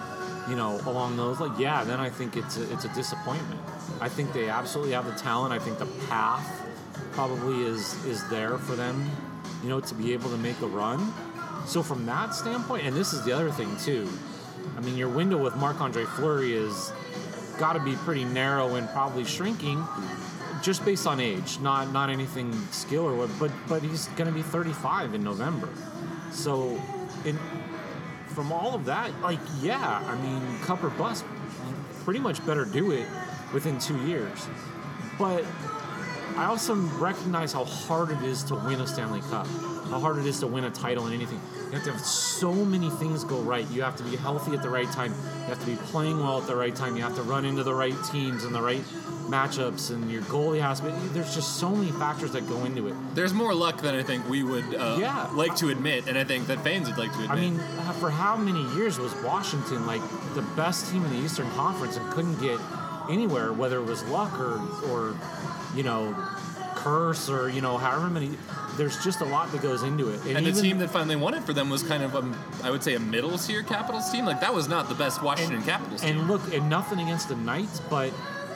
you 0.49 0.55
know, 0.55 0.79
along 0.85 1.17
those, 1.17 1.39
like, 1.39 1.57
yeah, 1.59 1.83
then 1.83 1.99
I 1.99 2.09
think 2.09 2.35
it's 2.37 2.57
a, 2.57 2.71
it's 2.73 2.85
a 2.85 2.89
disappointment. 2.89 3.59
I 3.99 4.09
think 4.09 4.33
they 4.33 4.49
absolutely 4.49 4.93
have 4.93 5.05
the 5.05 5.13
talent. 5.19 5.53
I 5.53 5.59
think 5.59 5.77
the 5.79 5.85
path 6.07 6.45
probably 7.13 7.63
is 7.65 7.93
is 8.05 8.27
there 8.29 8.57
for 8.57 8.75
them, 8.75 9.09
you 9.63 9.69
know, 9.69 9.79
to 9.79 9.95
be 9.95 10.13
able 10.13 10.29
to 10.29 10.37
make 10.37 10.59
a 10.61 10.67
run. 10.67 11.13
So 11.65 11.83
from 11.83 12.05
that 12.07 12.33
standpoint, 12.33 12.85
and 12.85 12.95
this 12.95 13.13
is 13.13 13.23
the 13.23 13.31
other 13.31 13.51
thing 13.51 13.75
too. 13.77 14.07
I 14.77 14.81
mean, 14.81 14.95
your 14.97 15.09
window 15.09 15.37
with 15.37 15.55
Marc 15.57 15.79
Andre 15.81 16.05
Fleury 16.05 16.53
is 16.53 16.91
got 17.61 17.73
to 17.73 17.79
be 17.79 17.95
pretty 17.97 18.25
narrow 18.25 18.73
and 18.73 18.89
probably 18.89 19.23
shrinking 19.23 19.85
just 20.63 20.83
based 20.83 21.05
on 21.05 21.19
age, 21.19 21.59
not 21.59 21.91
not 21.91 22.09
anything 22.09 22.51
skill 22.71 23.05
or 23.05 23.15
what. 23.15 23.29
But 23.39 23.51
but 23.67 23.83
he's 23.83 24.07
going 24.09 24.27
to 24.27 24.33
be 24.33 24.41
35 24.41 25.13
in 25.13 25.23
November, 25.23 25.69
so 26.31 26.81
in 27.23 27.37
from 28.29 28.51
all 28.51 28.73
of 28.73 28.85
that, 28.85 29.11
like 29.21 29.39
yeah, 29.61 30.03
I 30.07 30.15
mean, 30.23 30.59
cup 30.61 30.83
or 30.83 30.89
bust, 30.89 31.23
pretty 32.03 32.19
much 32.19 32.43
better 32.47 32.65
do 32.65 32.91
it 32.91 33.07
within 33.53 33.77
two 33.77 33.97
years. 34.07 34.47
But 35.19 35.45
I 36.35 36.45
also 36.45 36.73
recognize 36.73 37.53
how 37.53 37.65
hard 37.65 38.09
it 38.09 38.23
is 38.23 38.43
to 38.45 38.55
win 38.55 38.81
a 38.81 38.87
Stanley 38.87 39.21
Cup, 39.21 39.47
how 39.91 39.99
hard 39.99 40.17
it 40.17 40.25
is 40.25 40.39
to 40.39 40.47
win 40.47 40.63
a 40.63 40.71
title 40.71 41.05
in 41.07 41.13
anything. 41.13 41.39
You 41.65 41.71
have 41.73 41.83
to 41.83 41.91
have 41.91 42.01
so 42.01 42.53
many 42.53 42.89
things 42.89 43.25
go 43.25 43.39
right. 43.41 43.69
You 43.69 43.81
have 43.81 43.97
to 43.97 44.03
be 44.03 44.15
healthy 44.15 44.53
at 44.53 44.63
the 44.63 44.69
right 44.69 44.89
time. 44.91 45.11
You 45.11 45.45
have 45.47 45.59
to 45.59 45.65
be 45.65 45.75
playing 45.75 46.17
well 46.19 46.39
at 46.39 46.47
the 46.47 46.55
right 46.55 46.73
time. 46.73 46.95
You 46.95 47.03
have 47.03 47.15
to 47.15 47.23
run 47.23 47.43
into 47.43 47.63
the 47.63 47.73
right 47.73 47.95
teams 48.09 48.45
and 48.45 48.55
the 48.55 48.61
right 48.61 48.81
matchups, 49.27 49.91
and 49.91 50.09
your 50.09 50.21
goalie 50.23 50.61
has 50.61 50.79
to 50.79 50.85
be. 50.87 50.91
There's 51.09 51.35
just 51.35 51.57
so 51.57 51.69
many 51.69 51.91
factors 51.91 52.31
that 52.31 52.47
go 52.47 52.63
into 52.63 52.87
it. 52.87 52.95
There's 53.15 53.33
more 53.33 53.53
luck 53.53 53.81
than 53.81 53.95
I 53.95 54.03
think 54.03 54.27
we 54.29 54.43
would 54.43 54.73
uh, 54.75 54.97
Yeah. 54.99 55.29
like 55.33 55.55
to 55.57 55.69
admit, 55.69 56.07
and 56.07 56.17
I 56.17 56.23
think 56.23 56.47
that 56.47 56.63
fans 56.63 56.87
would 56.87 56.97
like 56.97 57.11
to 57.13 57.23
admit. 57.23 57.31
I 57.31 57.35
mean, 57.35 57.59
for 57.99 58.09
how 58.09 58.37
many 58.37 58.63
years 58.75 58.97
was 58.97 59.13
Washington 59.23 59.85
like 59.85 60.01
the 60.35 60.41
best 60.55 60.89
team 60.91 61.03
in 61.05 61.11
the 61.11 61.19
Eastern 61.19 61.49
Conference 61.51 61.97
and 61.97 62.09
couldn't 62.11 62.39
get 62.39 62.59
anywhere, 63.09 63.51
whether 63.51 63.77
it 63.77 63.85
was 63.85 64.03
luck 64.05 64.37
or, 64.39 64.59
or 64.89 65.15
you 65.75 65.83
know, 65.83 66.15
curse 66.83 67.29
or 67.29 67.49
you 67.49 67.61
know, 67.61 67.77
however 67.77 68.09
many. 68.09 68.31
There's 68.77 69.03
just 69.03 69.21
a 69.21 69.25
lot 69.25 69.51
that 69.51 69.61
goes 69.61 69.83
into 69.83 70.09
it. 70.09 70.25
and 70.25 70.45
the 70.45 70.49
even- 70.49 70.63
team 70.63 70.77
that 70.79 70.89
finally 70.89 71.15
won 71.15 71.33
it 71.33 71.43
for 71.43 71.53
them 71.53 71.69
was 71.69 71.83
kind 71.83 72.03
of, 72.03 72.15
a, 72.15 72.23
I 72.63 72.71
would 72.71 72.81
say, 72.81 72.95
a 72.95 72.99
middle 72.99 73.37
tier 73.37 73.63
Capitals 73.63 74.09
team. 74.09 74.25
Like 74.25 74.39
that 74.39 74.53
was 74.53 74.69
not 74.69 74.87
the 74.87 74.95
best 74.95 75.21
Washington 75.21 75.61
Capitals 75.63 76.01
team. 76.01 76.19
And 76.19 76.27
look, 76.27 76.41
and 76.53 76.69
nothing 76.69 76.99
against 76.99 77.27
the 77.27 77.35
Knights, 77.35 77.81
but 77.89 78.13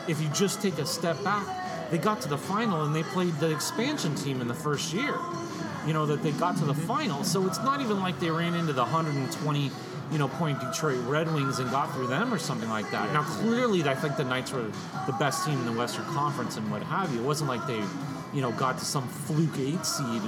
if 0.07 0.21
you 0.21 0.29
just 0.29 0.61
take 0.61 0.77
a 0.77 0.85
step 0.85 1.21
back, 1.23 1.45
they 1.91 1.97
got 1.97 2.21
to 2.21 2.29
the 2.29 2.37
final 2.37 2.83
and 2.83 2.95
they 2.95 3.03
played 3.03 3.33
the 3.35 3.51
expansion 3.51 4.15
team 4.15 4.41
in 4.41 4.47
the 4.47 4.53
first 4.53 4.93
year. 4.93 5.15
You 5.85 5.93
know 5.93 6.05
that 6.07 6.23
they 6.23 6.31
got 6.31 6.57
to 6.57 6.65
the 6.65 6.73
mm-hmm. 6.73 6.87
final, 6.87 7.23
so 7.23 7.45
it's 7.45 7.59
not 7.59 7.79
even 7.79 7.99
like 7.99 8.19
they 8.19 8.31
ran 8.31 8.55
into 8.55 8.73
the 8.73 8.81
120, 8.81 9.71
you 10.11 10.17
know, 10.17 10.27
point 10.27 10.59
Detroit 10.59 10.97
Red 11.05 11.31
Wings 11.31 11.59
and 11.59 11.69
got 11.69 11.93
through 11.93 12.07
them 12.07 12.33
or 12.33 12.39
something 12.39 12.69
like 12.69 12.89
that. 12.89 13.13
Now, 13.13 13.21
clearly, 13.21 13.83
I 13.83 13.93
think 13.93 14.17
the 14.17 14.23
Knights 14.23 14.51
were 14.51 14.71
the 15.05 15.13
best 15.19 15.45
team 15.45 15.59
in 15.59 15.65
the 15.65 15.73
Western 15.73 16.05
Conference 16.05 16.57
and 16.57 16.71
what 16.71 16.81
have 16.83 17.13
you. 17.13 17.19
It 17.19 17.23
wasn't 17.23 17.49
like 17.49 17.67
they, 17.67 17.83
you 18.35 18.41
know, 18.41 18.51
got 18.51 18.77
to 18.77 18.85
some 18.85 19.07
fluke 19.07 19.57
eight 19.57 19.85
seed 19.85 20.21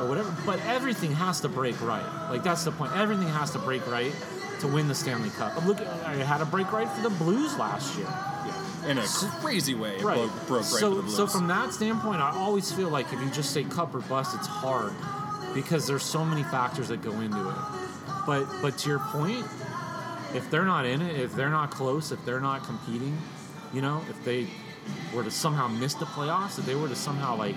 or 0.00 0.06
whatever. 0.08 0.32
But 0.44 0.60
everything 0.66 1.10
has 1.12 1.40
to 1.40 1.48
break 1.48 1.80
right. 1.80 2.04
Like 2.30 2.44
that's 2.44 2.62
the 2.64 2.70
point. 2.70 2.94
Everything 2.96 3.28
has 3.28 3.50
to 3.52 3.58
break 3.58 3.84
right 3.90 4.12
to 4.60 4.68
win 4.68 4.86
the 4.86 4.94
Stanley 4.94 5.30
Cup. 5.30 5.64
Look, 5.64 5.80
I 5.80 6.14
had 6.16 6.38
to 6.38 6.44
break 6.44 6.70
right 6.72 6.88
for 6.88 7.02
the 7.02 7.10
Blues 7.10 7.56
last 7.58 7.96
year. 7.96 8.06
Yeah, 8.06 8.90
in 8.90 8.98
a 8.98 9.02
crazy 9.40 9.74
way, 9.74 9.96
it 9.96 10.02
Right. 10.02 10.16
broke, 10.16 10.46
broke 10.46 10.60
right 10.60 10.64
so, 10.66 10.90
for 10.90 10.96
the 10.96 11.02
Blues. 11.02 11.16
so 11.16 11.26
from 11.26 11.48
that 11.48 11.72
standpoint, 11.72 12.20
I 12.20 12.30
always 12.36 12.70
feel 12.70 12.90
like 12.90 13.10
if 13.12 13.20
you 13.20 13.30
just 13.30 13.50
say 13.52 13.64
cup 13.64 13.94
or 13.94 14.00
bust, 14.00 14.34
it's 14.36 14.46
hard 14.46 14.92
because 15.54 15.86
there's 15.86 16.02
so 16.04 16.24
many 16.24 16.42
factors 16.44 16.88
that 16.88 17.00
go 17.02 17.12
into 17.20 17.48
it. 17.48 17.56
But 18.26 18.46
but 18.62 18.76
to 18.78 18.88
your 18.90 18.98
point, 19.00 19.46
if 20.34 20.50
they're 20.50 20.64
not 20.66 20.84
in 20.84 21.00
it, 21.02 21.18
if 21.18 21.34
they're 21.34 21.50
not 21.50 21.70
close, 21.70 22.12
if 22.12 22.22
they're 22.26 22.40
not 22.40 22.64
competing, 22.64 23.16
you 23.72 23.80
know, 23.82 24.02
if 24.10 24.22
they 24.24 24.46
were 25.14 25.24
to 25.24 25.30
somehow 25.30 25.68
miss 25.68 25.94
the 25.94 26.06
playoffs, 26.06 26.58
if 26.58 26.66
they 26.66 26.74
were 26.74 26.88
to 26.88 26.96
somehow 26.96 27.36
like, 27.36 27.56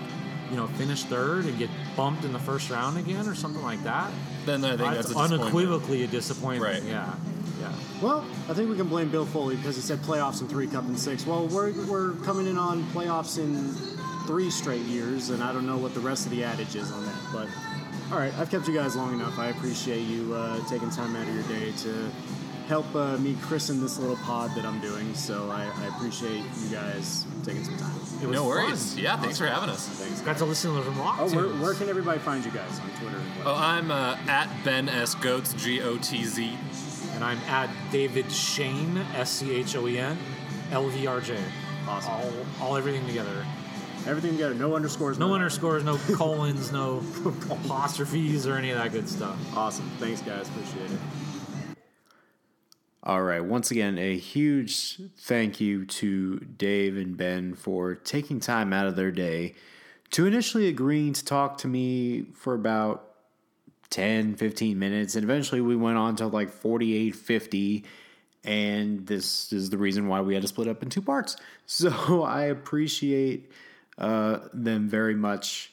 you 0.50 0.56
know, 0.56 0.66
finish 0.66 1.04
third 1.04 1.44
and 1.44 1.58
get 1.58 1.70
bumped 1.96 2.24
in 2.24 2.32
the 2.32 2.38
first 2.38 2.70
round 2.70 2.98
again 2.98 3.28
or 3.28 3.34
something 3.34 3.62
like 3.62 3.82
that, 3.84 4.10
then 4.46 4.64
I 4.64 4.76
think 4.76 4.94
that's, 4.94 5.12
a 5.12 5.16
unequivocally 5.16 6.04
a 6.04 6.06
disappointment. 6.06 6.82
Right. 6.82 6.82
Yeah. 6.82 7.14
Yeah. 7.60 7.72
Well, 8.00 8.24
I 8.48 8.54
think 8.54 8.70
we 8.70 8.76
can 8.76 8.88
blame 8.88 9.10
Bill 9.10 9.26
Foley 9.26 9.56
because 9.56 9.74
he 9.74 9.82
said 9.82 9.98
playoffs 9.98 10.40
in 10.40 10.48
three, 10.48 10.68
cup 10.68 10.84
in 10.84 10.96
six. 10.96 11.26
Well, 11.26 11.48
we're, 11.48 11.72
we're 11.86 12.12
coming 12.24 12.46
in 12.46 12.56
on 12.56 12.84
playoffs 12.92 13.38
in 13.38 13.74
three 14.26 14.48
straight 14.50 14.82
years, 14.82 15.30
and 15.30 15.42
I 15.42 15.52
don't 15.52 15.66
know 15.66 15.76
what 15.76 15.94
the 15.94 16.00
rest 16.00 16.24
of 16.24 16.30
the 16.30 16.44
adage 16.44 16.76
is 16.76 16.92
on 16.92 17.04
that. 17.04 17.18
But 17.32 17.48
all 18.12 18.18
right, 18.18 18.32
I've 18.38 18.50
kept 18.50 18.68
you 18.68 18.74
guys 18.74 18.94
long 18.94 19.12
enough. 19.12 19.38
I 19.38 19.48
appreciate 19.48 20.02
you 20.02 20.34
uh, 20.34 20.64
taking 20.68 20.90
time 20.90 21.16
out 21.16 21.26
of 21.26 21.34
your 21.34 21.42
day 21.44 21.72
to 21.78 22.10
help 22.68 22.94
uh, 22.94 23.16
me 23.18 23.34
christen 23.42 23.80
this 23.80 23.98
little 23.98 24.16
pod 24.16 24.54
that 24.54 24.64
I'm 24.64 24.80
doing. 24.80 25.14
So 25.14 25.50
I, 25.50 25.64
I 25.74 25.86
appreciate 25.96 26.42
you 26.62 26.68
guys 26.70 27.26
taking 27.44 27.64
some 27.64 27.76
time. 27.78 27.94
It 28.22 28.26
was 28.26 28.34
No 28.34 28.46
worries. 28.46 28.94
fun. 28.94 29.02
Yeah, 29.02 29.16
thanks 29.16 29.38
for 29.38 29.46
having 29.46 29.70
us. 29.70 29.88
Thanks. 29.88 30.20
Got 30.20 30.36
to 30.38 30.44
listen 30.44 30.74
to 30.74 30.84
some 30.84 30.98
rock 30.98 31.16
Oh, 31.18 31.28
where, 31.34 31.44
tunes. 31.46 31.62
where 31.62 31.74
can 31.74 31.88
everybody 31.88 32.18
find 32.20 32.44
you 32.44 32.50
guys 32.50 32.78
on 32.80 32.90
Twitter? 33.00 33.16
and 33.16 33.46
Oh. 33.46 33.54
I'm 33.54 33.90
uh, 33.90 34.16
at 34.28 34.48
Ben 34.64 34.88
S 34.88 35.14
Gotz 35.16 35.56
G 35.56 35.80
O 35.82 35.96
T 35.98 36.24
Z. 36.24 36.56
And 37.14 37.24
I'm 37.24 37.38
at 37.48 37.70
David 37.90 38.30
Schoen, 38.30 38.98
S 39.16 39.30
C 39.30 39.52
H 39.54 39.74
O 39.74 39.88
E 39.88 39.98
N, 39.98 40.16
L 40.70 40.86
V 40.88 41.06
R 41.06 41.20
J. 41.20 41.36
Awesome. 41.88 42.12
All, 42.12 42.32
all 42.60 42.76
everything 42.76 43.06
together. 43.06 43.44
Everything 44.06 44.32
together, 44.32 44.54
no 44.54 44.76
underscores. 44.76 45.18
No 45.18 45.34
underscores, 45.34 45.82
no 45.84 45.96
colons, 46.14 46.70
no 46.70 47.02
apostrophes, 47.50 48.46
or 48.46 48.56
any 48.56 48.70
of 48.70 48.78
that 48.78 48.92
good 48.92 49.08
stuff. 49.08 49.36
Awesome. 49.56 49.88
Thanks, 49.98 50.20
guys. 50.22 50.48
Appreciate 50.48 50.90
it. 50.90 50.98
All 53.02 53.22
right. 53.22 53.44
Once 53.44 53.70
again, 53.70 53.96
a 53.96 54.16
huge 54.16 55.00
thank 55.18 55.60
you 55.60 55.84
to 55.86 56.38
Dave 56.40 56.96
and 56.96 57.16
Ben 57.16 57.54
for 57.54 57.94
taking 57.94 58.40
time 58.40 58.72
out 58.72 58.86
of 58.86 58.96
their 58.96 59.12
day 59.12 59.54
to 60.10 60.26
initially 60.26 60.68
agreeing 60.68 61.12
to 61.12 61.24
talk 61.24 61.58
to 61.58 61.68
me 61.68 62.26
for 62.34 62.54
about 62.54 63.14
10, 63.90 64.34
15 64.34 64.78
minutes. 64.78 65.14
And 65.14 65.24
eventually 65.24 65.60
we 65.60 65.76
went 65.76 65.96
on 65.96 66.16
to 66.16 66.26
like 66.26 66.50
48, 66.50 67.14
50. 67.14 67.84
And 68.44 69.06
this 69.06 69.52
is 69.52 69.70
the 69.70 69.78
reason 69.78 70.08
why 70.08 70.20
we 70.20 70.34
had 70.34 70.42
to 70.42 70.48
split 70.48 70.68
up 70.68 70.82
in 70.82 70.90
two 70.90 71.02
parts. 71.02 71.36
So 71.70 72.22
I 72.22 72.44
appreciate 72.44 73.52
uh, 73.98 74.38
them 74.54 74.88
very 74.88 75.14
much 75.14 75.70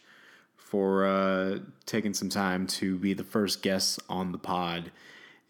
for 0.57 1.05
uh, 1.05 1.59
taking 1.85 2.13
some 2.13 2.27
time 2.27 2.67
to 2.67 2.97
be 2.97 3.13
the 3.13 3.23
first 3.23 3.61
guests 3.61 3.97
on 4.09 4.33
the 4.33 4.38
pod. 4.38 4.91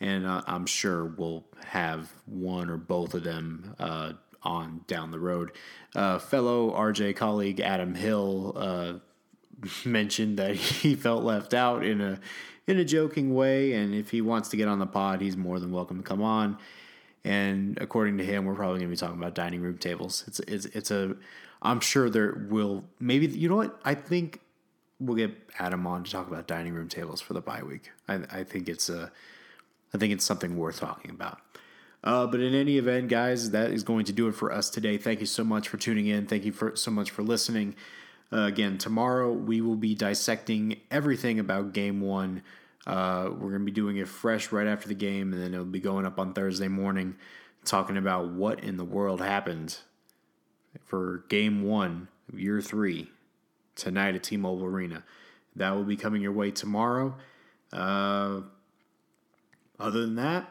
And 0.02 0.26
uh, 0.26 0.42
I'm 0.46 0.66
sure 0.66 1.06
we'll 1.06 1.46
have 1.66 2.12
one 2.26 2.70
or 2.70 2.78
both 2.78 3.14
of 3.14 3.24
them 3.24 3.76
uh, 3.80 4.14
on 4.44 4.82
down 4.88 5.12
the 5.12 5.20
road. 5.20 5.52
Uh, 5.96 6.20
fellow 6.20 6.72
RJ 6.72 7.16
colleague 7.16 7.60
Adam 7.60 7.96
Hill 7.96 8.54
uh, 8.56 8.94
mentioned 9.86 10.38
that 10.38 10.56
he 10.56 10.96
felt 10.96 11.24
left 11.24 11.54
out 11.54 11.86
in 11.86 12.02
a 12.02 12.20
in 12.68 12.80
a 12.80 12.86
joking 12.86 13.36
way, 13.36 13.74
and 13.74 13.94
if 13.94 14.10
he 14.10 14.22
wants 14.22 14.50
to 14.50 14.58
get 14.58 14.68
on 14.68 14.80
the 14.80 14.88
pod, 14.88 15.22
he's 15.22 15.38
more 15.38 15.60
than 15.60 15.72
welcome 15.72 15.98
to 15.98 16.04
come 16.04 16.24
on. 16.24 16.58
And 17.24 17.78
according 17.80 18.18
to 18.18 18.26
him, 18.26 18.46
we're 18.46 18.56
probably 18.56 18.80
going 18.80 18.90
to 18.90 18.96
be 18.96 18.98
talking 18.98 19.18
about 19.18 19.36
dining 19.36 19.62
room 19.62 19.78
tables. 19.78 20.24
It's 20.28 20.40
it's 20.42 20.66
it's 20.68 20.92
a. 20.92 21.16
I'm 21.62 21.80
sure 21.80 22.10
there 22.10 22.46
will 22.50 22.86
maybe 23.00 23.28
you 23.28 23.50
know 23.50 23.56
what 23.56 23.80
I 23.84 23.96
think 23.96 24.42
we'll 25.00 25.16
get 25.16 25.36
Adam 25.60 25.86
on 25.88 26.04
to 26.04 26.12
talk 26.12 26.28
about 26.28 26.48
dining 26.48 26.74
room 26.74 26.88
tables 26.88 27.22
for 27.22 27.34
the 27.34 27.42
bye 27.42 27.64
week. 27.64 27.92
I, 28.08 28.22
I 28.32 28.44
think 28.44 28.70
it's 28.70 28.90
a, 28.90 29.12
I 29.94 29.98
think 29.98 30.14
it's 30.14 30.26
something 30.26 30.58
worth 30.58 30.80
talking 30.80 31.12
about. 31.12 31.40
Uh, 32.04 32.28
but 32.28 32.40
in 32.40 32.54
any 32.54 32.78
event, 32.78 33.08
guys, 33.08 33.50
that 33.52 33.72
is 33.72 33.84
going 33.84 34.06
to 34.06 34.14
do 34.14 34.28
it 34.28 34.34
for 34.34 34.52
us 34.52 34.70
today. 34.70 34.98
Thank 34.98 35.22
you 35.22 35.26
so 35.26 35.44
much 35.44 35.68
for 35.68 35.78
tuning 35.78 36.06
in. 36.06 36.28
Thank 36.28 36.46
you 36.46 36.52
for 36.52 36.76
so 36.76 36.92
much 36.92 37.10
for 37.10 37.24
listening. 37.24 37.76
Uh, 38.32 38.42
again, 38.42 38.78
tomorrow 38.78 39.32
we 39.32 39.62
will 39.62 39.76
be 39.76 39.96
dissecting 39.96 40.80
everything 40.92 41.40
about 41.40 41.74
Game 41.74 42.02
One. 42.02 42.44
Uh, 42.86 43.30
we're 43.32 43.50
going 43.50 43.62
to 43.62 43.66
be 43.66 43.72
doing 43.72 43.98
it 43.98 44.08
fresh 44.08 44.52
right 44.52 44.68
after 44.68 44.88
the 44.88 44.94
game, 44.96 45.34
and 45.34 45.42
then 45.42 45.54
it'll 45.54 45.66
be 45.66 45.80
going 45.80 46.06
up 46.06 46.20
on 46.20 46.34
Thursday 46.34 46.68
morning, 46.68 47.16
talking 47.64 47.98
about 47.98 48.30
what 48.30 48.64
in 48.64 48.78
the 48.78 48.86
world 48.86 49.22
happened 49.22 49.78
for 50.84 51.24
Game 51.30 51.64
One 51.64 52.08
Year 52.32 52.62
Three 52.62 53.10
tonight 53.76 54.14
at 54.14 54.24
T-Mobile 54.24 54.66
Arena. 54.66 55.04
That 55.56 55.72
will 55.72 55.84
be 55.84 55.96
coming 55.96 56.22
your 56.22 56.34
way 56.34 56.52
tomorrow. 56.52 57.16
Uh, 57.74 58.42
other 59.80 60.02
than 60.02 60.16
that, 60.16 60.50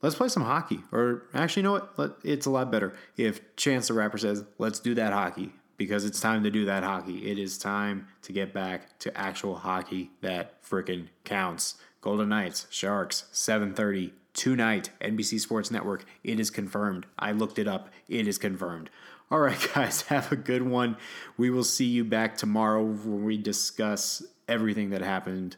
let's 0.00 0.14
play 0.14 0.28
some 0.28 0.44
hockey. 0.44 0.80
Or 0.92 1.24
actually, 1.34 1.62
you 1.62 1.64
know 1.64 1.72
what? 1.72 1.98
Let, 1.98 2.10
it's 2.24 2.46
a 2.46 2.50
lot 2.50 2.70
better 2.70 2.94
if 3.16 3.40
Chance 3.56 3.88
the 3.88 3.94
Rapper 3.94 4.18
says, 4.18 4.44
let's 4.58 4.80
do 4.80 4.94
that 4.94 5.12
hockey 5.12 5.52
because 5.76 6.04
it's 6.04 6.20
time 6.20 6.42
to 6.44 6.50
do 6.50 6.64
that 6.66 6.82
hockey. 6.82 7.30
It 7.30 7.38
is 7.38 7.58
time 7.58 8.06
to 8.22 8.32
get 8.32 8.52
back 8.52 8.98
to 9.00 9.16
actual 9.16 9.56
hockey 9.56 10.10
that 10.20 10.62
freaking 10.62 11.08
counts. 11.24 11.76
Golden 12.00 12.28
Knights, 12.28 12.66
Sharks, 12.70 13.24
7:30 13.32 14.12
tonight, 14.34 14.90
NBC 15.00 15.38
Sports 15.38 15.70
Network. 15.70 16.04
It 16.24 16.40
is 16.40 16.50
confirmed. 16.50 17.06
I 17.18 17.32
looked 17.32 17.58
it 17.58 17.68
up. 17.68 17.90
It 18.08 18.26
is 18.26 18.38
confirmed. 18.38 18.90
All 19.30 19.40
right, 19.40 19.68
guys, 19.74 20.02
have 20.02 20.30
a 20.30 20.36
good 20.36 20.62
one. 20.62 20.96
We 21.36 21.50
will 21.50 21.64
see 21.64 21.86
you 21.86 22.04
back 22.04 22.36
tomorrow 22.36 22.82
when 22.82 23.24
we 23.24 23.38
discuss 23.38 24.22
everything 24.48 24.90
that 24.90 25.00
happened 25.00 25.56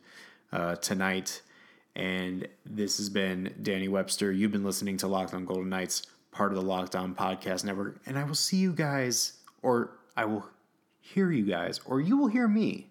uh, 0.52 0.76
tonight. 0.76 1.42
And 1.96 2.48
this 2.66 2.98
has 2.98 3.08
been 3.08 3.54
Danny 3.62 3.88
Webster. 3.88 4.32
You've 4.32 4.52
been 4.52 4.64
listening 4.64 4.96
to 4.98 5.06
Locked 5.06 5.34
On 5.34 5.44
Golden 5.44 5.68
Knights, 5.68 6.02
part 6.32 6.52
of 6.52 6.56
the 6.56 6.64
Locked 6.64 6.96
On 6.96 7.14
Podcast 7.14 7.64
Network. 7.64 8.00
And 8.06 8.18
I 8.18 8.24
will 8.24 8.34
see 8.34 8.56
you 8.56 8.72
guys, 8.72 9.34
or 9.62 9.90
I 10.16 10.24
will 10.24 10.48
hear 11.00 11.30
you 11.30 11.44
guys, 11.44 11.80
or 11.86 12.00
you 12.00 12.16
will 12.16 12.26
hear 12.26 12.48
me. 12.48 12.88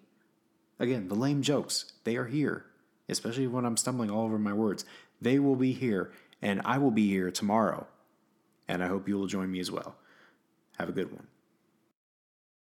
Again, 0.78 1.08
the 1.08 1.14
lame 1.14 1.42
jokes, 1.42 1.92
they 2.04 2.16
are 2.16 2.26
here, 2.26 2.64
especially 3.08 3.46
when 3.46 3.64
I'm 3.64 3.76
stumbling 3.76 4.10
all 4.10 4.24
over 4.24 4.38
my 4.38 4.52
words. 4.52 4.84
They 5.20 5.38
will 5.38 5.56
be 5.56 5.72
here, 5.72 6.10
and 6.40 6.62
I 6.64 6.78
will 6.78 6.90
be 6.90 7.08
here 7.08 7.30
tomorrow. 7.30 7.86
And 8.66 8.82
I 8.82 8.88
hope 8.88 9.08
you 9.08 9.18
will 9.18 9.26
join 9.26 9.50
me 9.52 9.60
as 9.60 9.70
well. 9.70 9.96
Have 10.78 10.88
a 10.88 10.92
good 10.92 11.12
one. 11.12 11.26